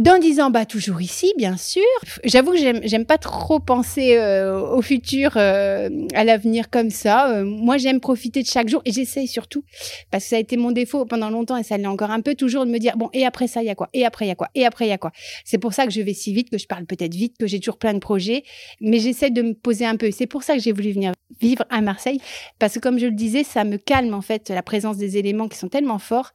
Dans 0.00 0.18
dix 0.18 0.40
ans, 0.40 0.50
bah 0.50 0.64
toujours 0.64 1.02
ici, 1.02 1.34
bien 1.36 1.58
sûr. 1.58 1.82
J'avoue 2.24 2.52
que 2.52 2.58
j'aime 2.58 3.04
pas 3.04 3.18
trop 3.18 3.60
penser 3.60 4.16
euh, 4.16 4.58
au 4.58 4.80
futur, 4.80 5.32
euh, 5.36 5.90
à 6.14 6.24
l'avenir 6.24 6.70
comme 6.70 6.88
ça. 6.88 7.30
Euh, 7.30 7.44
moi, 7.44 7.76
j'aime 7.76 8.00
profiter 8.00 8.42
de 8.42 8.46
chaque 8.46 8.68
jour 8.68 8.80
et 8.86 8.92
j'essaye 8.92 9.26
surtout 9.26 9.64
parce 10.10 10.24
que 10.24 10.30
ça 10.30 10.36
a 10.36 10.38
été 10.38 10.56
mon 10.56 10.72
défaut 10.72 11.04
pendant 11.04 11.28
longtemps 11.28 11.58
et 11.58 11.62
ça 11.62 11.76
l'est 11.76 11.86
encore 11.86 12.10
un 12.10 12.22
peu 12.22 12.34
toujours 12.34 12.64
de 12.64 12.70
me 12.70 12.78
dire 12.78 12.96
bon 12.96 13.10
et 13.12 13.26
après 13.26 13.46
ça 13.46 13.62
il 13.62 13.66
y 13.66 13.70
a 13.70 13.74
quoi? 13.74 13.90
Et 13.92 14.06
après 14.06 14.24
il 14.24 14.28
y 14.28 14.32
a 14.32 14.34
quoi? 14.34 14.48
Et 14.54 14.64
après 14.64 14.86
il 14.86 14.88
y 14.88 14.92
a 14.92 14.98
quoi? 14.98 15.12
C'est 15.44 15.58
pour 15.58 15.74
ça 15.74 15.84
que 15.84 15.92
je 15.92 16.00
vais 16.00 16.14
si 16.14 16.32
vite, 16.32 16.48
que 16.48 16.58
je 16.58 16.66
parle 16.66 16.86
peut-être 16.86 17.14
vite, 17.14 17.36
que 17.38 17.46
j'ai 17.46 17.60
toujours 17.60 17.76
plein 17.76 17.92
de 17.92 17.98
projets, 17.98 18.44
mais 18.80 18.98
j'essaie 18.98 19.30
de 19.30 19.42
me 19.42 19.52
poser 19.52 19.84
un 19.84 19.96
peu. 19.96 20.10
C'est 20.10 20.26
pour 20.26 20.42
ça 20.42 20.54
que 20.54 20.60
j'ai 20.60 20.72
voulu 20.72 20.92
venir 20.92 21.12
vivre 21.40 21.64
à 21.68 21.82
Marseille 21.82 22.20
parce 22.58 22.74
que 22.74 22.78
comme 22.78 22.98
je 22.98 23.06
le 23.06 23.12
disais, 23.12 23.44
ça 23.44 23.64
me 23.64 23.76
calme 23.76 24.14
en 24.14 24.22
fait 24.22 24.48
la 24.48 24.62
présence 24.62 24.96
des 24.96 25.18
éléments 25.18 25.48
qui 25.48 25.58
sont 25.58 25.68
tellement 25.68 25.98
forts 25.98 26.32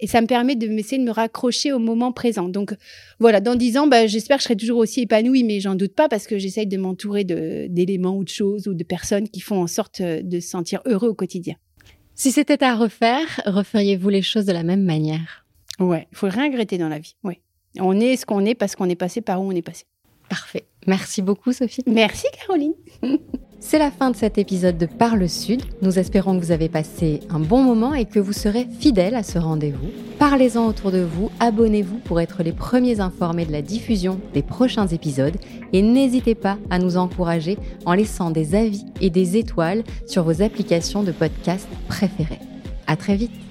et 0.00 0.06
ça 0.06 0.20
me 0.20 0.26
permet 0.26 0.54
de 0.54 0.68
m'essayer 0.68 0.98
de 0.98 1.04
me 1.04 1.12
raccrocher 1.12 1.72
au 1.72 1.78
moment 1.78 2.12
présent. 2.12 2.48
Donc 2.48 2.74
voilà, 3.18 3.40
dans 3.40 3.54
dix 3.54 3.76
ans, 3.76 3.86
bah, 3.86 4.06
j'espère 4.06 4.38
que 4.38 4.42
je 4.42 4.44
serai 4.44 4.56
toujours 4.56 4.78
aussi 4.78 5.02
épanouie, 5.02 5.44
mais 5.44 5.60
j'en 5.60 5.74
doute 5.74 5.94
pas 5.94 6.08
parce 6.08 6.26
que 6.26 6.38
j'essaye 6.38 6.66
de 6.66 6.76
m'entourer 6.78 7.24
d'éléments 7.24 8.16
ou 8.16 8.24
de 8.24 8.30
choses 8.30 8.66
ou 8.66 8.74
de 8.74 8.84
personnes 8.84 9.28
qui 9.28 9.40
font 9.40 9.62
en 9.62 9.66
sorte 9.66 10.00
euh, 10.00 10.22
de 10.22 10.40
se 10.40 10.48
sentir 10.48 10.80
heureux 10.86 11.08
au 11.08 11.14
quotidien. 11.14 11.56
Si 12.14 12.32
c'était 12.32 12.62
à 12.64 12.74
refaire, 12.74 13.40
referiez-vous 13.46 14.08
les 14.08 14.22
choses 14.22 14.46
de 14.46 14.52
la 14.52 14.62
même 14.62 14.84
manière? 14.84 15.46
Ouais, 15.78 16.06
il 16.12 16.16
faut 16.16 16.28
rien 16.28 16.44
regretter 16.44 16.78
dans 16.78 16.88
la 16.88 16.98
vie. 16.98 17.16
Ouais. 17.24 17.40
On 17.78 17.98
est 17.98 18.16
ce 18.16 18.26
qu'on 18.26 18.44
est 18.44 18.54
parce 18.54 18.74
qu'on 18.74 18.88
est 18.88 18.96
passé 18.96 19.20
par 19.20 19.40
où 19.42 19.46
on 19.46 19.52
est 19.52 19.62
passé. 19.62 19.84
Parfait. 20.28 20.64
Merci 20.86 21.22
beaucoup, 21.22 21.52
Sophie. 21.52 21.82
Merci, 21.86 22.26
Caroline. 22.38 22.74
C'est 23.62 23.78
la 23.78 23.90
fin 23.90 24.10
de 24.10 24.16
cet 24.16 24.38
épisode 24.38 24.78
de 24.78 24.86
Parle 24.86 25.28
Sud. 25.28 25.62
Nous 25.82 25.98
espérons 25.98 26.38
que 26.38 26.44
vous 26.44 26.50
avez 26.50 26.70
passé 26.70 27.20
un 27.28 27.38
bon 27.38 27.62
moment 27.62 27.94
et 27.94 28.06
que 28.06 28.18
vous 28.18 28.32
serez 28.32 28.66
fidèles 28.80 29.14
à 29.14 29.22
ce 29.22 29.38
rendez-vous. 29.38 29.90
Parlez-en 30.18 30.66
autour 30.66 30.90
de 30.90 31.00
vous, 31.02 31.30
abonnez-vous 31.40 31.98
pour 31.98 32.20
être 32.20 32.42
les 32.42 32.52
premiers 32.52 33.00
informés 33.00 33.44
de 33.44 33.52
la 33.52 33.62
diffusion 33.62 34.18
des 34.32 34.42
prochains 34.42 34.86
épisodes 34.86 35.36
et 35.74 35.82
n'hésitez 35.82 36.34
pas 36.34 36.56
à 36.70 36.78
nous 36.78 36.96
encourager 36.96 37.58
en 37.84 37.92
laissant 37.92 38.30
des 38.30 38.54
avis 38.54 38.86
et 39.02 39.10
des 39.10 39.36
étoiles 39.36 39.84
sur 40.06 40.24
vos 40.24 40.42
applications 40.42 41.02
de 41.02 41.12
podcast 41.12 41.68
préférées. 41.86 42.40
À 42.86 42.96
très 42.96 43.14
vite. 43.14 43.49